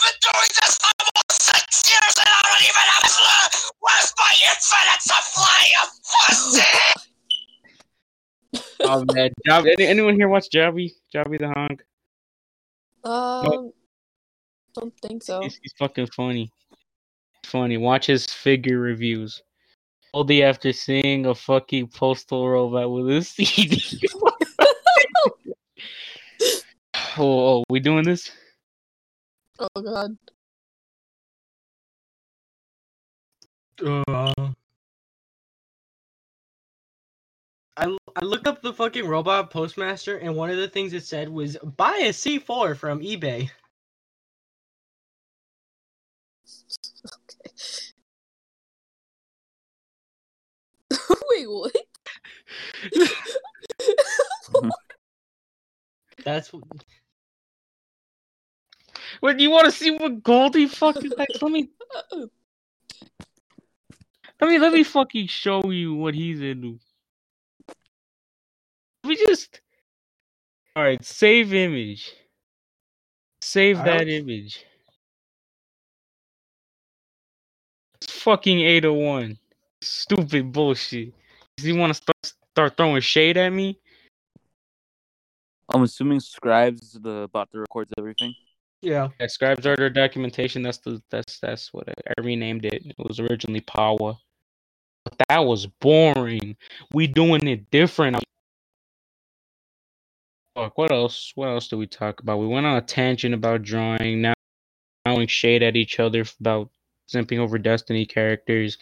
[0.00, 3.03] been doing this for almost six years and I don't even have
[4.04, 6.74] a my infinite supply of pussy?
[8.80, 10.92] oh man, Job, any, anyone here watch Jobby?
[11.14, 11.78] Jobby the Hong?
[13.04, 13.72] Um,
[14.74, 15.42] don't think so.
[15.42, 16.50] He's, he's fucking funny.
[17.44, 17.76] Funny.
[17.76, 19.42] Watch his figure reviews.
[20.12, 23.82] Only after seeing a fucking postal robot with a CD.
[27.18, 28.30] oh, oh, we doing this?
[29.58, 30.16] Oh god.
[33.82, 34.52] Uh,
[37.76, 41.28] I, I looked up the fucking robot postmaster, and one of the things it said
[41.28, 43.50] was buy a C4 from eBay.
[47.06, 47.94] Okay.
[51.30, 51.72] Wait, what?
[56.24, 56.84] That's what-
[59.20, 61.42] What you want to see what Goldie fucking likes?
[61.42, 61.70] Let me
[64.40, 66.78] let me let me fucking show you what he's into.
[69.04, 69.60] We just
[70.76, 71.02] all right.
[71.04, 72.12] Save image.
[73.40, 74.64] Save I that image.
[77.96, 79.38] It's fucking eight oh one.
[79.82, 81.14] Stupid bullshit.
[81.56, 83.78] Does he want to start start throwing shade at me?
[85.72, 88.34] I'm assuming Scribes is the bot that records everything.
[88.84, 89.08] Yeah.
[89.20, 90.62] Yeah, Scribes Order Documentation.
[90.62, 92.74] That's the that's that's what I, I renamed it.
[92.86, 94.16] It was originally Power.
[95.04, 96.56] but that was boring.
[96.92, 98.22] We doing it different.
[100.54, 100.78] Fuck.
[100.78, 101.32] What else?
[101.34, 102.38] What else did we talk about?
[102.38, 104.22] We went on a tangent about drawing.
[104.22, 104.34] Now,
[105.04, 106.70] throwing shade at each other about
[107.12, 108.78] simping over Destiny characters.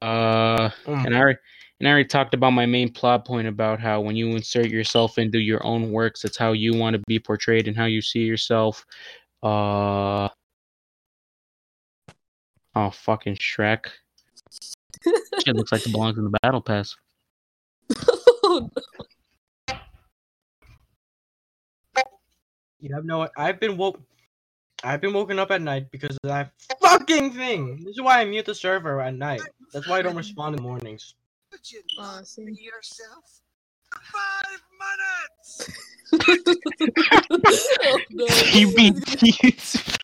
[0.00, 1.06] Uh, Mm.
[1.06, 1.36] and I
[1.80, 5.16] And I already talked about my main plot point about how when you insert yourself
[5.18, 8.20] into your own works, it's how you want to be portrayed and how you see
[8.20, 8.84] yourself.
[9.42, 10.28] Uh
[12.74, 13.86] oh, fucking Shrek.
[15.44, 16.96] Shit looks like it belongs in the battle pass.
[18.42, 18.68] Oh,
[22.80, 23.28] You have no.
[23.36, 24.00] I've been woke.
[24.84, 27.78] I've been woken up at night because of that fucking thing.
[27.84, 29.42] This is why I mute the server at night.
[29.72, 31.14] That's why I don't respond in the mornings.
[31.98, 32.42] Oh, see.
[32.42, 33.40] yourself
[33.90, 35.70] five minutes.
[37.30, 38.26] oh, no.
[38.52, 39.98] You mean he's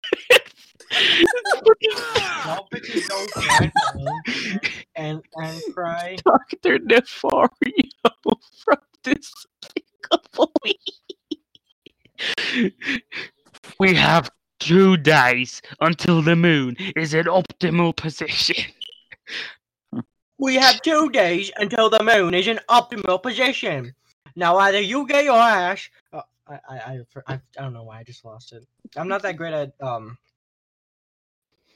[2.45, 3.73] Y'all bitches don't cry
[4.97, 6.17] and and cry.
[6.25, 6.79] Dr.
[6.79, 7.51] Nefario
[8.65, 10.79] from Despicable Me.
[13.81, 14.31] We have
[14.61, 18.73] two days until the moon is in optimal position.
[20.45, 23.95] We have two days until the moon is in optimal position.
[24.37, 25.89] Now either you get your ass.
[26.13, 28.63] Uh, I, I I I I don't know why I just lost it.
[28.95, 30.19] I'm not that great at um.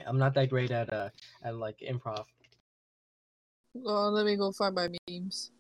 [0.07, 1.09] I'm not that great at uh
[1.43, 2.27] at like improv.
[3.87, 5.51] Oh, let me go find my memes.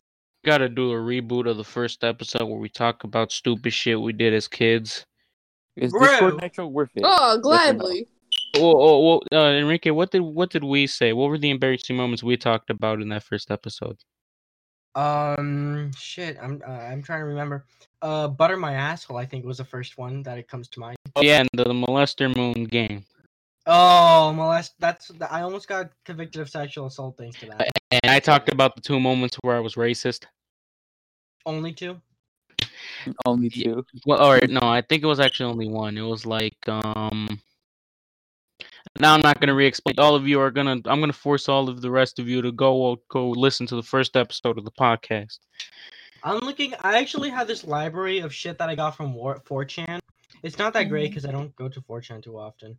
[0.44, 4.12] Gotta do a reboot of the first episode where we talk about stupid shit we
[4.12, 5.06] did as kids.
[5.76, 6.08] Is Bro.
[6.08, 7.04] Discord Nitro worth it?
[7.06, 8.06] Oh, Yes or gladly.
[8.60, 11.12] Oh, oh, oh, uh, Enrique, what did what did we say?
[11.12, 13.98] What were the embarrassing moments we talked about in that first episode?
[14.94, 16.36] Um, shit.
[16.42, 17.64] I'm uh, I'm trying to remember.
[18.02, 19.16] Uh, butter my asshole.
[19.16, 20.96] I think was the first one that it comes to mind.
[21.14, 23.04] Oh yeah, and the, the molester moon game.
[23.66, 24.72] Oh, molest.
[24.80, 27.68] That's I almost got convicted of sexual assault thanks to that.
[27.92, 30.24] And I talked about the two moments where I was racist.
[31.46, 32.00] Only two.
[33.24, 33.74] Only Yeah.
[33.74, 33.86] two.
[34.06, 35.96] Well, or no, I think it was actually only one.
[35.96, 37.40] It was like um.
[39.00, 39.94] Now I'm not gonna re-explain.
[39.98, 40.80] All of you are gonna.
[40.86, 43.82] I'm gonna force all of the rest of you to go go listen to the
[43.82, 45.38] first episode of the podcast.
[46.24, 46.74] I'm looking.
[46.80, 50.00] I actually have this library of shit that I got from War- 4chan.
[50.42, 52.76] It's not that great because I don't go to 4chan too often.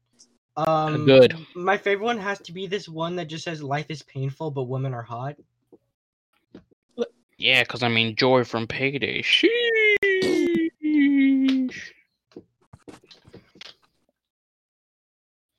[0.58, 1.38] Um, good.
[1.56, 4.64] My favorite one has to be this one that just says "Life is painful, but
[4.64, 5.38] women are hot."
[7.38, 9.22] Yeah, cause I mean Joy from Payday.
[9.22, 9.48] Sheesh.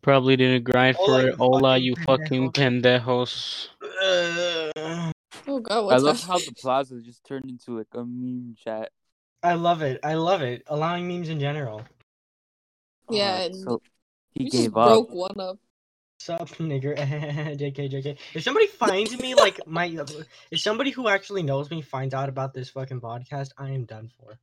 [0.02, 1.34] Probably didn't grind Hola, for you it.
[1.36, 3.68] Hola, fucking you fucking pendejos.
[4.02, 5.12] Uh,
[5.46, 6.26] Oh god, I love that?
[6.26, 8.90] how the plaza just turned into like a meme chat.
[9.42, 9.98] I love it.
[10.04, 10.62] I love it.
[10.66, 11.82] Allowing memes in general.
[13.10, 13.82] Yeah, Uh, and so
[14.32, 14.88] he You just gave up.
[14.88, 15.58] broke one up.
[16.20, 16.96] Sup, nigger?
[17.58, 18.18] JK, JK.
[18.34, 19.86] If somebody finds me, like my,
[20.50, 24.10] if somebody who actually knows me finds out about this fucking podcast, I am done
[24.18, 24.38] for.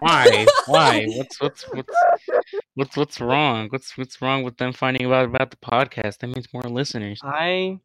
[0.00, 0.46] Why?
[0.66, 1.04] Why?
[1.16, 1.96] What's what's what's
[2.74, 3.68] what's what's wrong?
[3.70, 6.18] What's what's wrong with them finding out about the podcast?
[6.18, 7.20] That means more listeners.
[7.22, 7.78] I,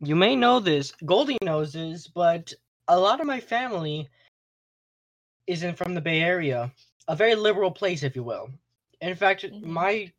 [0.00, 2.52] you may know this, Goldie knows this, but
[2.88, 4.08] a lot of my family
[5.46, 6.72] isn't from the Bay Area,
[7.08, 8.50] a very liberal place, if you will.
[9.00, 9.62] In fact, Mhm.
[9.62, 10.12] my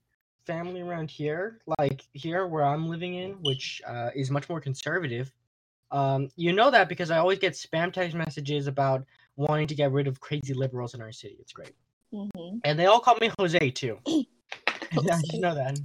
[0.45, 5.33] family around here, like here where I'm living in, which uh, is much more conservative,
[5.91, 9.05] um, you know that because I always get spam text messages about
[9.37, 11.37] wanting to get rid of crazy liberals in our city.
[11.39, 11.71] It's great.
[12.11, 13.99] hmm And they all call me Jose too.
[14.07, 14.25] I
[15.03, 15.79] just know that.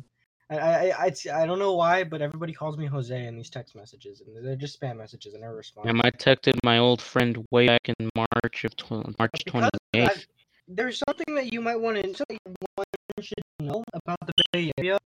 [0.50, 3.76] I, I I I don't know why, but everybody calls me Jose in these text
[3.76, 5.34] messages, and they're just spam messages.
[5.34, 5.88] And I respond.
[5.88, 9.68] And I texted my old friend way back in March of tw- March Because twenty
[9.94, 10.26] I- eighth.
[10.66, 12.38] there's something that you might want to something
[12.74, 12.84] one
[13.20, 14.98] should know about the Bay Area.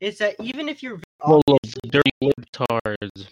[0.00, 3.28] Is that even if you're Full of obviously- dirty libtards.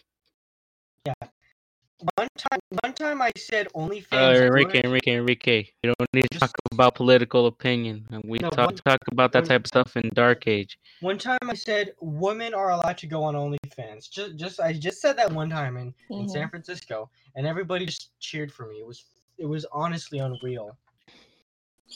[2.16, 4.12] One time, one time I said OnlyFans.
[4.12, 5.66] Uh, Enrique, weren't- Enrique, Enrique.
[5.82, 8.06] You don't need to talk about political opinion.
[8.24, 10.78] We No, talk one- talk about that one- type of stuff in Dark Age.
[11.00, 14.10] One time I said women are allowed to go on OnlyFans.
[14.10, 16.30] Just, just I just said that one time in, in Mhm.
[16.30, 18.80] San Francisco, and everybody just cheered for me.
[18.80, 19.04] It was
[19.38, 20.76] it was honestly unreal.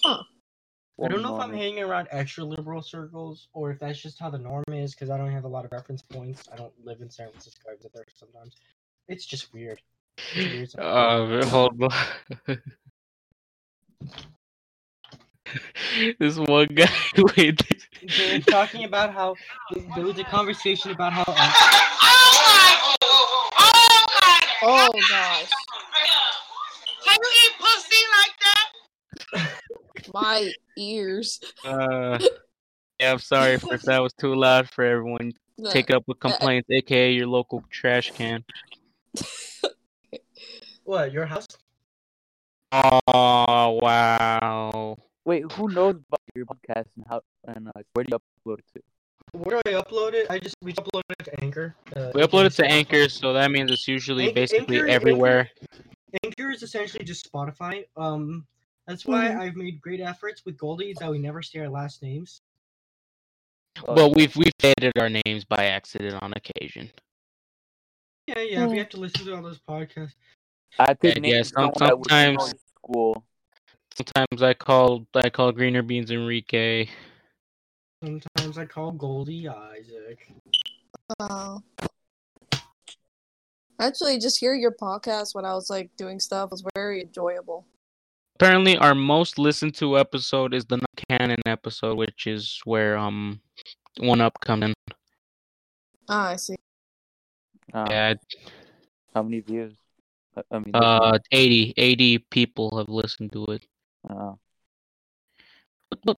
[0.04, 0.22] Huh.
[1.02, 4.30] I don't know if I'm hanging around extra liberal circles or if that's just how
[4.30, 6.48] the norm is because I don't have a lot of reference points.
[6.52, 7.70] I don't live in San Francisco.
[7.72, 8.54] I visit there sometimes.
[9.08, 9.80] It's just weird.
[10.18, 11.44] It's weird sometimes.
[11.44, 11.92] Uh, hold on.
[16.18, 16.88] this one guy.
[17.36, 17.62] Wait.
[18.16, 19.36] They're talking about how
[19.94, 21.24] there was a conversation about how.
[21.26, 21.52] uh,
[24.64, 25.50] Oh gosh,
[27.04, 29.50] Can you eat pussy like that?
[30.14, 31.40] my ears.
[31.64, 32.18] Uh,
[33.00, 35.32] yeah, I'm sorry if that was too loud for everyone.
[35.58, 38.44] No, Take up with complaints, aka your local trash can.
[40.92, 41.48] what your house?
[42.70, 44.96] Oh wow.
[45.24, 48.64] Wait, who knows about your podcast and how and uh, where do you upload it
[48.74, 48.82] to?
[49.38, 50.26] where do I upload it?
[50.28, 51.74] I just we upload it to Anchor.
[51.96, 52.70] Uh, We upload it to Spotify.
[52.70, 55.50] Anchor, so that means it's usually Anch- basically Anchor- everywhere.
[56.24, 57.84] Anchor is essentially just Spotify.
[57.96, 58.46] Um,
[58.86, 59.40] that's why Mhm.
[59.40, 62.42] I've made great efforts with Goldie that we never say our last names.
[63.88, 66.90] Oh, Well, we've we've edited our names by accident on occasion.
[68.26, 68.66] Yeah, yeah.
[68.66, 68.78] We Mm.
[68.78, 70.14] have to listen to all those podcasts.
[70.78, 73.24] I could Yeah, name yeah, some- someone that was sometimes- school.
[73.94, 76.88] Sometimes I call I call Greener Beans Enrique.
[78.02, 80.32] Sometimes I call Goldie Isaac.
[81.20, 81.62] Oh.
[83.78, 87.66] Actually, just hear your podcast when I was like doing stuff was very enjoyable.
[88.36, 93.40] Apparently, our most listened to episode is the non canon episode, which is where um
[93.98, 94.74] one up comes in.
[96.08, 96.56] Ah, I see.
[97.74, 98.14] Uh, Yeah,
[99.14, 99.74] How many views?
[100.36, 103.66] I- I mean, uh, 80, 80 people have listened to it.
[104.08, 104.32] uh,
[105.90, 106.18] But look,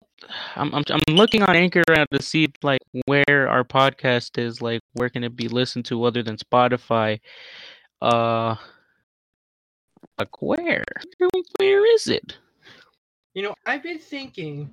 [0.54, 4.62] I'm, I'm I'm looking on Anchor now to see like where our podcast is.
[4.62, 7.18] Like, where can it be listened to other than Spotify?
[8.00, 8.54] Uh,
[10.18, 10.84] like where?
[11.58, 12.38] Where is it?
[13.34, 14.70] You know, I've been thinking,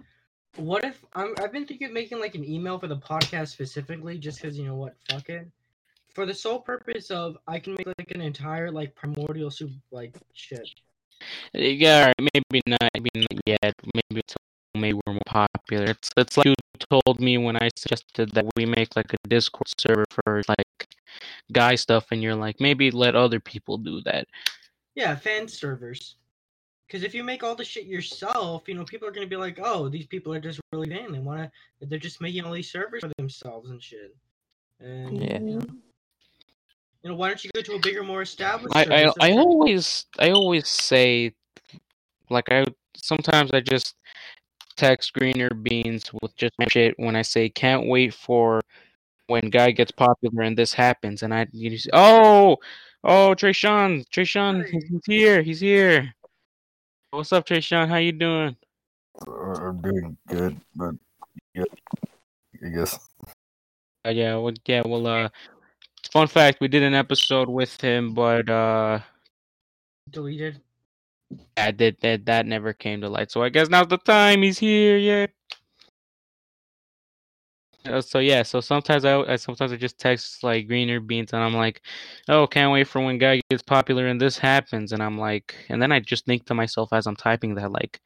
[0.58, 1.34] what if I'm?
[1.42, 4.66] I've been thinking of making like an email for the podcast specifically, just because you
[4.66, 5.48] know what, fuck it,
[6.14, 10.16] for the sole purpose of I can make like an entire like primordial soup like
[10.34, 10.70] shit.
[11.54, 12.90] Yeah, alright, maybe not.
[12.94, 13.74] Maybe not yet.
[13.94, 14.36] Maybe it's
[14.76, 15.86] maybe we're more popular.
[15.86, 16.56] It's it's like you
[16.90, 20.88] told me when I suggested that we make like a Discord server for like
[21.52, 24.28] guy stuff, and you're like, maybe let other people do that.
[24.96, 26.16] Yeah, fan servers.
[26.88, 29.60] Because if you make all the shit yourself, you know, people are gonna be like,
[29.62, 31.14] "Oh, these people are just really vain.
[31.14, 31.50] They wanna,
[31.80, 34.14] they're just making all these servers for themselves and shit."
[34.82, 35.40] And Yeah.
[35.40, 35.66] you, know,
[37.04, 38.76] you know, why don't you go to a bigger, more established?
[38.76, 41.34] I, I I always I always say
[42.30, 43.96] like I sometimes I just
[44.76, 48.62] text greener beans with just shit when I say can't wait for
[49.28, 52.58] when guy gets popular and this happens and I you just oh
[53.04, 56.14] oh Trey Sean Trey he's he's here he's here
[57.12, 58.56] what's up Trey Sean how you doing
[59.28, 60.96] Uh, I'm doing good, but
[61.54, 61.66] yeah,
[62.66, 62.98] I guess.
[64.06, 65.30] uh, yeah well yeah well uh
[66.12, 69.00] fun fact we did an episode with him but uh
[70.12, 70.62] deleted.
[71.58, 73.32] I did that that never came to light.
[73.32, 74.42] So I guess now's the time.
[74.42, 75.28] He's here, yeah.
[77.84, 81.42] Uh, so yeah, so sometimes I, I sometimes I just text like greener beans and
[81.42, 81.82] I'm like,
[82.30, 85.82] oh, can't wait for when guy gets popular and this happens, and I'm like, and
[85.82, 88.00] then I just think to myself as I'm typing that like,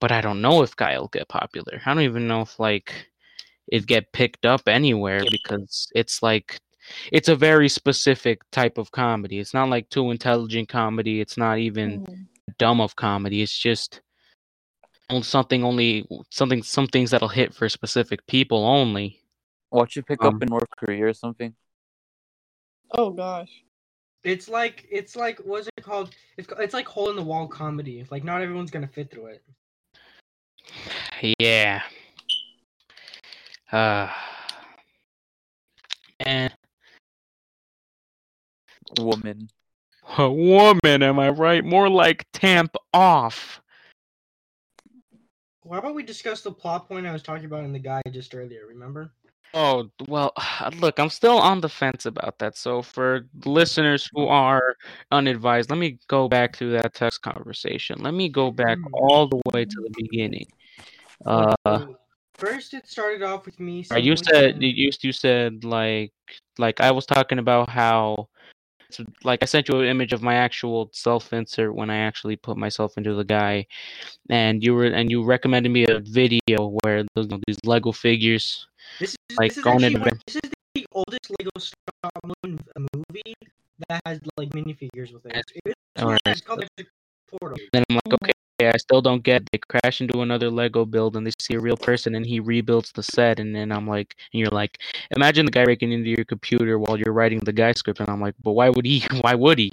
[0.00, 1.80] but I don't know if guy will get popular.
[1.84, 2.92] I don't even know if like
[3.68, 6.60] it get picked up anywhere because it's like
[7.12, 9.38] it's a very specific type of comedy.
[9.38, 11.20] It's not like too intelligent comedy.
[11.20, 12.26] It's not even Mm.
[12.58, 13.42] dumb of comedy.
[13.42, 14.00] It's just
[15.10, 19.16] on- something only something some things that'll hit for specific people only.
[19.72, 21.54] watch it pick Um, up in North Korea or something.
[22.90, 23.50] Oh gosh.
[24.24, 26.12] It's like it's like what's it called?
[26.36, 28.04] It's it's like hole in the wall comedy.
[28.10, 29.44] Like not everyone's gonna fit through it.
[31.38, 31.82] Yeah.
[33.70, 34.12] Uh
[36.20, 36.52] and
[38.98, 39.50] Woman.
[40.18, 41.64] a woman, am I right?
[41.64, 43.60] More like tamp off.
[45.62, 48.34] Why about we discuss the plot point I was talking about in the guide just
[48.34, 48.66] earlier?
[48.66, 49.12] Remember?
[49.52, 50.32] Oh, well,
[50.78, 52.56] look, I'm still on the fence about that.
[52.56, 54.76] So, for listeners who are
[55.12, 58.02] unadvised, let me go back to that text conversation.
[58.02, 58.94] Let me go back Hmm.
[58.94, 60.46] all the way to the beginning.
[61.26, 61.86] Uh,
[62.34, 63.84] first, it started off with me.
[63.90, 66.12] Right, you simply said you you said like
[66.58, 68.28] like I was talking about how
[68.90, 72.36] so, like I sent you an image of my actual self insert when I actually
[72.36, 73.66] put myself into the guy,
[74.30, 77.92] and you were and you recommended me a video where those you know, these Lego
[77.92, 78.66] figures.
[78.98, 82.58] This is like, this is going one- this is the oldest Lego Star motion
[82.94, 83.34] movie
[83.88, 85.36] that has like minifigures with it.
[85.36, 86.64] It's, it's, it's called
[87.28, 87.58] Portal.
[87.72, 88.32] Then I'm like, okay,
[88.68, 89.48] I still don't get.
[89.50, 92.92] They crash into another Lego build and they see a real person and he rebuilds
[92.92, 94.78] the set, and then I'm like, and you're like,
[95.16, 98.20] imagine the guy breaking into your computer while you're writing the guy script, and I'm
[98.20, 99.04] like, but why would he?
[99.22, 99.72] Why would he?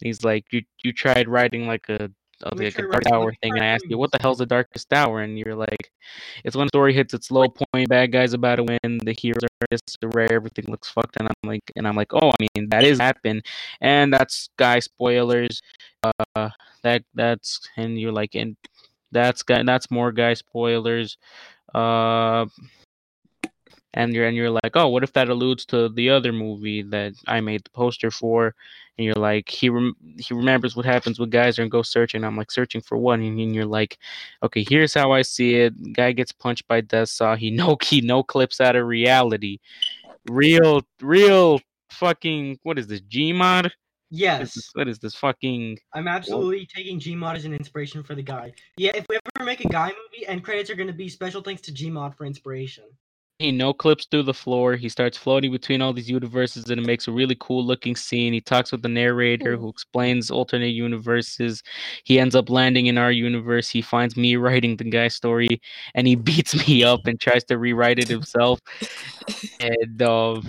[0.00, 2.10] And he's like, you you tried writing like a
[2.42, 5.20] like a dark hour thing, and I asked you, what the hell's the darkest hour?
[5.20, 5.90] And you're like,
[6.44, 9.40] it's when the story hits its low point, bad guys about to win, the heroes
[10.02, 12.84] are rare, everything looks fucked, and I'm like, and I'm like, oh, I mean, that
[12.84, 13.42] is happen,
[13.80, 15.62] and that's guy spoilers.
[16.02, 16.50] Uh,
[16.82, 18.56] that that's and you're like, and
[19.12, 21.16] that's guy, that's more guy spoilers.
[21.74, 22.46] Uh,
[23.96, 27.14] and you're and you're like, oh, what if that alludes to the other movie that
[27.26, 28.54] I made the poster for?
[28.98, 32.24] and you're like he rem- he remembers what happens with guys are and go searching.
[32.24, 33.98] I'm like searching for what, and, and you're like,
[34.42, 35.92] okay, here's how I see it.
[35.92, 37.36] Guy gets punched by Deathsaw.
[37.36, 39.58] He no key no clips out of reality.
[40.30, 43.64] Real real fucking what is this Gmod?
[43.64, 43.72] What is
[44.08, 48.22] Yes, this, what is this fucking I'm absolutely taking Gmod as an inspiration for the
[48.22, 48.52] guy.
[48.76, 51.42] Yeah, if we ever make a guy movie, end credits are going to be special
[51.42, 52.84] thanks to Gmod for inspiration.
[53.38, 54.76] He no clips through the floor.
[54.76, 58.32] He starts floating between all these universes, and it makes a really cool looking scene.
[58.32, 59.62] He talks with the narrator, Hmm.
[59.62, 61.62] who explains alternate universes.
[62.04, 63.68] He ends up landing in our universe.
[63.68, 65.60] He finds me writing the guy's story,
[65.94, 66.14] and he
[66.46, 68.60] beats me up and tries to rewrite it himself.
[69.60, 70.40] and uh,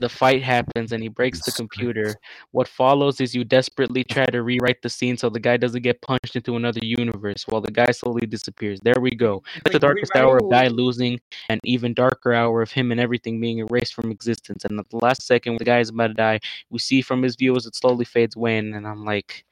[0.00, 2.14] the fight happens, and he breaks the computer.
[2.52, 6.00] What follows is you desperately try to rewrite the scene so the guy doesn't get
[6.02, 8.78] punched into another universe, while the guy slowly disappears.
[8.82, 9.42] There we go.
[9.54, 13.00] It's That's the darkest hour of Guy losing, an even darker hour of him and
[13.00, 14.64] everything being erased from existence.
[14.64, 16.40] And at the last second, when the guy is about to die,
[16.70, 18.58] we see from his view as it slowly fades away.
[18.58, 19.44] And, and I'm like,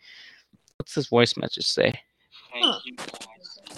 [0.79, 1.93] what's this voice message say?
[2.53, 2.79] Huh.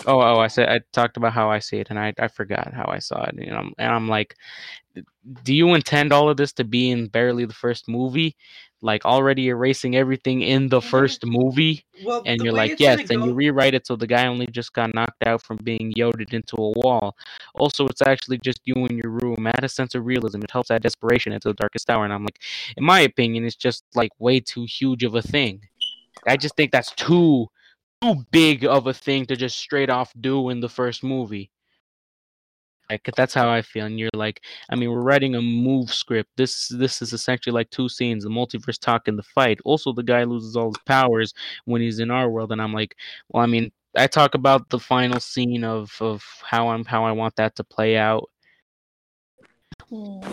[0.08, 2.72] Oh, oh, I said I talked about how I see it, and I, I forgot
[2.72, 3.34] how I saw it.
[3.38, 4.36] You know, and I'm like,
[5.44, 8.36] do you intend all of this to be in barely the first movie,
[8.82, 10.84] like already erasing everything in the Mhm.
[10.84, 11.84] first movie?
[12.04, 14.94] Well, and you're like, yes, and you rewrite it so the guy only just got
[14.94, 17.16] knocked out from being yoded into a wall.
[17.54, 19.46] Also, it's actually just you in your room.
[19.46, 20.42] Add a sense of realism.
[20.42, 22.04] It helps add desperation into the darkest hour.
[22.04, 22.40] And I'm like,
[22.76, 25.68] in my opinion, it's just like way too huge of a thing.
[26.26, 27.48] I just think that's too
[28.02, 31.50] too big of a thing to just straight off do in the first movie.
[32.90, 33.84] Like that's how I feel.
[33.86, 36.30] And you're like, I mean, we're writing a move script.
[36.36, 39.60] This this is essentially like two scenes: the multiverse talk and the fight.
[39.64, 41.34] Also, the guy loses all his powers
[41.66, 42.96] when he's in our world, and I'm like,
[43.28, 47.12] well, I mean, I talk about the final scene of of how I'm how I
[47.12, 48.30] want that to play out,
[49.90, 50.32] Hmm.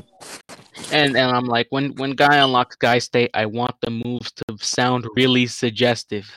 [0.92, 4.58] and and I'm like, when when guy unlocks guy state, I want the moves to
[4.66, 6.30] sound really suggestive.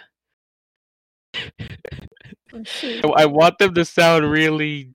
[1.35, 3.12] Oh.
[3.14, 4.95] I I want them to sound really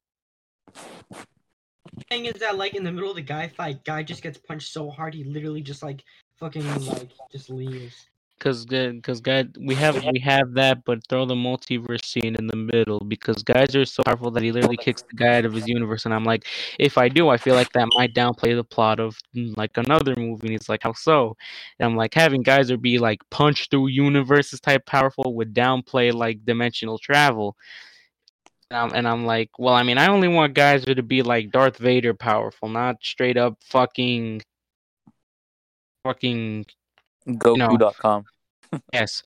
[2.09, 4.71] thing is that like in the middle of the guy fight, guy just gets punched
[4.71, 6.03] so hard he literally just like
[6.39, 8.07] fucking like just leaves.
[8.39, 8.65] Cause,
[9.03, 12.99] cause, guys, we have we have that, but throw the multiverse scene in the middle
[12.99, 16.03] because guys are so powerful that he literally kicks the guy out of his universe,
[16.03, 16.45] and I'm like,
[16.77, 20.13] if I do, I feel like that might downplay the plot of mm, like another
[20.17, 20.47] movie.
[20.47, 21.37] And he's like, how so?
[21.79, 26.13] And I'm like, having guys Geyser be like punch through universes type powerful would downplay
[26.13, 27.55] like dimensional travel.
[28.71, 31.51] And I'm, and I'm like, well, I mean, I only want Geyser to be like
[31.51, 34.41] Darth Vader powerful, not straight up fucking,
[36.03, 36.65] fucking
[37.27, 38.25] Goku.com.
[38.91, 39.23] yes.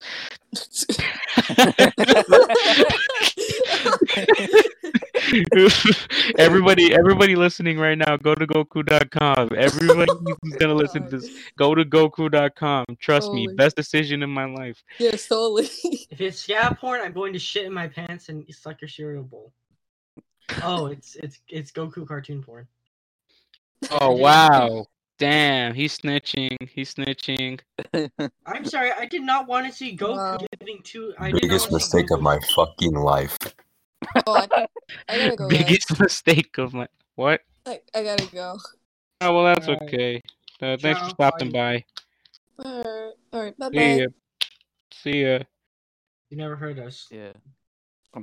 [6.38, 11.76] everybody everybody listening right now go to goku.com everybody who's gonna listen to this go
[11.76, 15.68] to goku.com trust me best decision in my life yes, totally.
[16.10, 19.24] If it's scab porn, I'm going to shit in my pants and suck your cereal
[19.24, 19.52] bowl.
[20.64, 22.68] Oh, it's it's it's Goku cartoon porn.
[23.92, 24.86] oh wow
[25.20, 27.60] damn he's snitching he's snitching
[28.46, 30.38] I'm sorry, I did not want to see Goku Wow.
[30.60, 31.14] giving two.
[31.20, 33.38] I did Biggest not mistake of my fucking life.
[34.28, 34.68] oh, I,
[35.10, 35.50] I gotta go.
[35.50, 35.58] Guys.
[35.58, 38.58] biggest mistake of my what I, I gotta go.
[39.22, 39.82] oh well that's Alright.
[39.84, 40.22] okay
[40.62, 41.84] uh, thanks for Ciao, stopping bye.
[42.58, 44.02] by Alright, alright, bye see bye.
[44.02, 44.08] ya
[44.94, 45.40] see ya
[46.30, 47.08] You never heard us.
[47.12, 47.34] Yeah.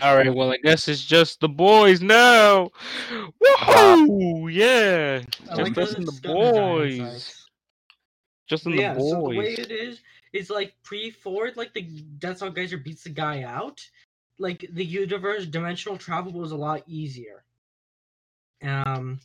[0.03, 2.71] All right, well, I guess it's just the boys now.
[3.11, 4.53] Woohoo!
[4.53, 6.99] Yeah, I just like us and the Scub has our boys.
[6.99, 7.51] insights.
[8.47, 9.59] Just in But the yeah, so the way boys.
[9.59, 10.01] it is
[10.33, 11.89] is like pre-Ford, like the
[12.21, 13.81] that's how Geyser beats the guy out.
[14.39, 17.45] Like the universe dimensional travel was a lot easier.
[18.63, 19.21] Um,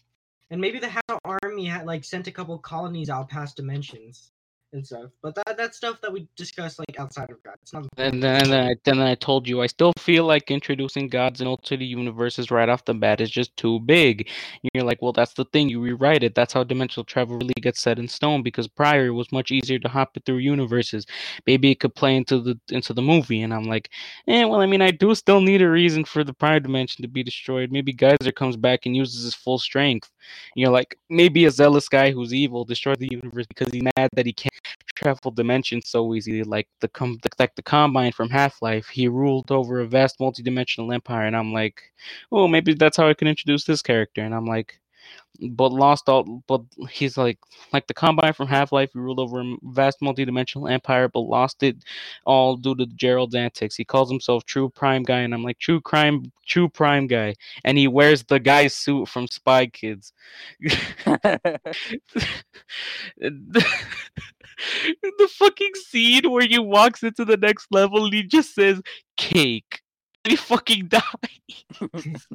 [0.51, 4.31] and maybe the House Army had like sent a couple colonies out past dimensions
[4.73, 5.11] and stuff.
[5.21, 7.55] But that that's stuff that we discussed like outside of God.
[7.61, 7.87] It's not.
[7.97, 11.85] And then, I, then I told you I still feel like introducing gods and alternate
[11.85, 14.29] universes right off the bat is just too big.
[14.63, 15.69] And you're like, well, that's the thing.
[15.69, 16.35] You rewrite it.
[16.35, 18.43] That's how dimensional travel really gets set in stone.
[18.43, 21.05] Because prior it was much easier to hop it through universes.
[21.45, 23.41] Maybe it could play into the into the movie.
[23.41, 23.89] And I'm like,
[24.27, 24.43] eh.
[24.45, 27.23] Well, I mean, I do still need a reason for the prior dimension to be
[27.23, 27.71] destroyed.
[27.71, 30.09] Maybe Geyser comes back and uses his full strength.
[30.55, 34.09] And you're like, maybe a zealous guy who's evil destroyed the universe because he's mad
[34.13, 34.53] that he can't
[34.95, 36.43] travel dimensions so easily.
[36.43, 40.91] Like the com- like the Combine from Half Life, he ruled over a vast multi-dimensional
[40.91, 41.81] empire, and I'm like,
[42.31, 44.21] oh, maybe that's how I can introduce this character.
[44.21, 44.79] And I'm like,
[45.51, 46.43] but lost all.
[46.47, 47.39] But he's like,
[47.73, 51.63] like the Combine from Half Life, he ruled over a vast multi-dimensional empire, but lost
[51.63, 51.77] it
[52.25, 53.75] all due to Gerald's antics.
[53.75, 57.77] He calls himself True Prime Guy, and I'm like, True Crime, True Prime Guy, and
[57.77, 60.13] he wears the guy's suit from Spy Kids.
[65.01, 68.81] the fucking scene where he walks into the next level and he just says
[69.17, 69.81] cake.
[70.23, 71.03] And he fucking dies.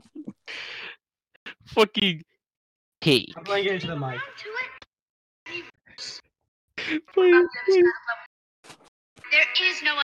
[1.66, 2.22] fucking
[3.04, 3.34] cake.
[3.36, 4.18] I'm playing it into the mic.
[5.46, 5.64] Please,
[7.12, 7.84] please.
[9.30, 10.02] There is no other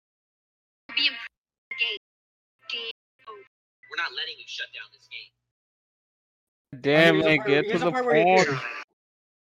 [0.95, 1.97] be in the game.
[2.69, 2.91] Game
[3.89, 5.33] We're not letting you shut down this game.
[6.81, 8.61] Damn it, part- get to the the part where he point.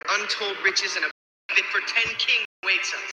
[0.10, 1.10] Untold riches and a
[1.54, 3.12] fit for ten kings waits us.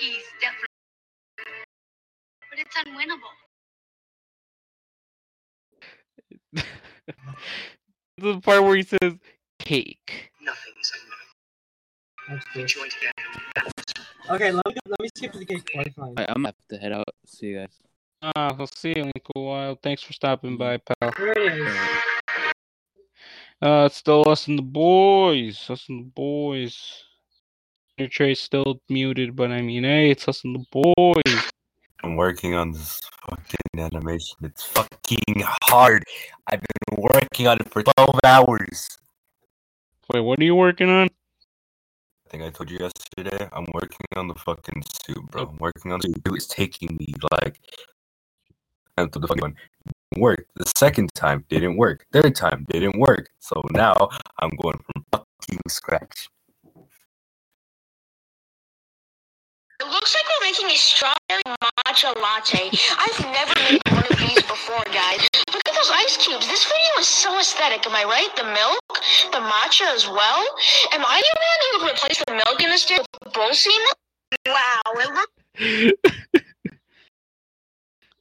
[0.00, 0.68] He's definitely
[2.50, 3.34] but it's unwinnable.
[8.22, 9.14] the part where he says
[9.58, 10.30] cake.
[10.42, 12.28] Nothing's unwinnable.
[12.28, 12.68] That's We good.
[12.68, 13.70] join together.
[14.30, 15.92] Okay, let me let me skip to the cake part.
[15.94, 16.08] Fine.
[16.08, 17.08] Alright, I'm gonna have to head out.
[17.26, 17.82] See you guys.
[18.36, 19.78] Ah, we'll see you in a while.
[19.82, 21.12] Thanks for stopping by, pal.
[21.18, 21.76] There it is.
[23.60, 25.68] Uh, it's still us and the boys.
[25.68, 26.76] Us and the boys.
[27.98, 31.51] Your trade's still muted, but I mean, hey, it's us and the boys.
[32.02, 34.38] I'm working on this fucking animation.
[34.42, 36.04] It's fucking hard.
[36.48, 38.98] I've been working on it for 12 hours.
[40.12, 41.06] Wait, what are you working on?
[42.26, 43.48] I think I told you yesterday.
[43.52, 45.42] I'm working on the fucking suit, bro.
[45.42, 45.48] Oh.
[45.50, 46.34] I'm working on the suit.
[46.34, 47.60] It's taking me like
[48.98, 49.56] until the fucking one
[50.16, 50.50] worked.
[50.56, 52.06] The second time didn't work.
[52.12, 53.30] Third time didn't work.
[53.38, 54.08] So now
[54.40, 56.28] I'm going from fucking scratch.
[60.02, 61.42] Looks like we're making a strawberry
[61.86, 62.76] matcha latte.
[62.98, 65.20] I've never made one of these before, guys.
[65.54, 66.48] Look at those ice cubes.
[66.48, 67.86] This video is so aesthetic.
[67.86, 68.28] Am I right?
[68.34, 68.82] The milk,
[69.30, 70.44] the matcha as well.
[70.90, 73.86] Am I the man who would replace the milk in this dish with Bolsine?
[74.44, 76.02] Wow, it looks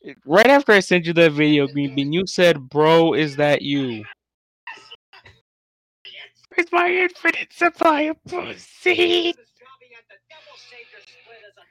[0.26, 4.04] Right after I sent you that video, Green Bean, you said, "Bro, is that you?"
[6.54, 9.34] Where's my infinite supply of pussy?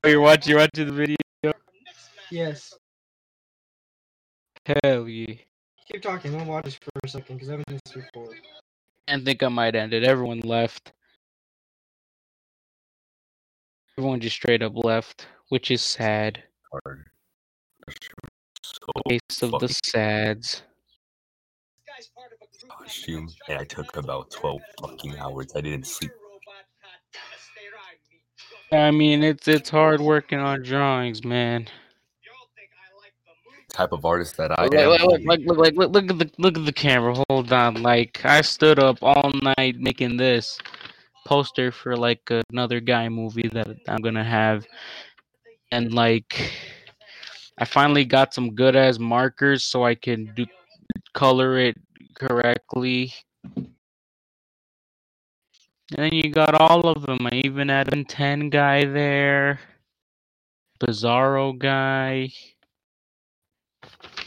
[0.02, 1.16] Oh, you're watching, you're watching the video.
[2.30, 2.72] Yes.
[4.64, 5.34] Hell yeah!
[5.90, 6.34] Keep talking.
[6.36, 8.34] I'll watch this for a second because I haven't done this before.
[9.08, 10.04] I think I might end it.
[10.04, 10.92] Everyone left.
[13.98, 16.42] Everyone just straight up left, which is sad.
[16.70, 17.04] Hard.
[18.62, 20.62] So Case of the fucking sads.
[22.68, 25.48] costume, and I took about 12 fucking hours.
[25.54, 26.12] I didn't sleep.
[28.72, 31.66] I mean, it's it's hard working on drawings, man.
[33.72, 34.70] Type of artist that I am.
[34.70, 37.22] look, look, look, look, look, look at the look at the camera.
[37.28, 40.58] Hold on, like I stood up all night making this
[41.26, 42.20] poster for like
[42.52, 44.66] another guy movie that I'm gonna have,
[45.70, 46.52] and like
[47.58, 50.46] I finally got some good ass markers so I can do
[51.12, 51.76] color it
[52.18, 53.12] correctly.
[55.96, 57.26] And then you got all of them.
[57.26, 59.58] I even had a 10 guy there,
[60.80, 62.32] Bizarro guy.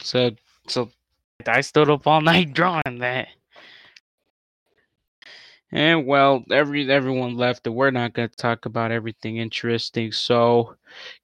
[0.00, 0.30] So,
[0.68, 0.90] so
[1.46, 3.28] I stood up all night drawing that.
[5.72, 10.12] And well, every everyone left, and we're not gonna talk about everything interesting.
[10.12, 10.76] So,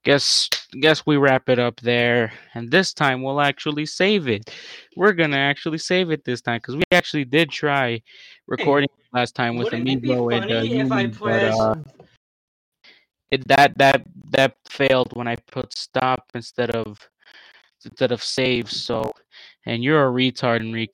[0.05, 0.49] guess
[0.81, 2.33] guess we wrap it up there.
[2.55, 4.51] And this time we'll actually save it.
[4.97, 8.03] We're gonna actually save it this time because we actually did try
[8.49, 11.75] recording last time with Wouldn't it be Amiibo and uh, if I but uh,
[13.31, 16.99] it that that that failed when I put stop instead of
[17.85, 18.71] instead of save.
[18.71, 19.13] So,
[19.67, 20.89] and you're a retard, Enrique.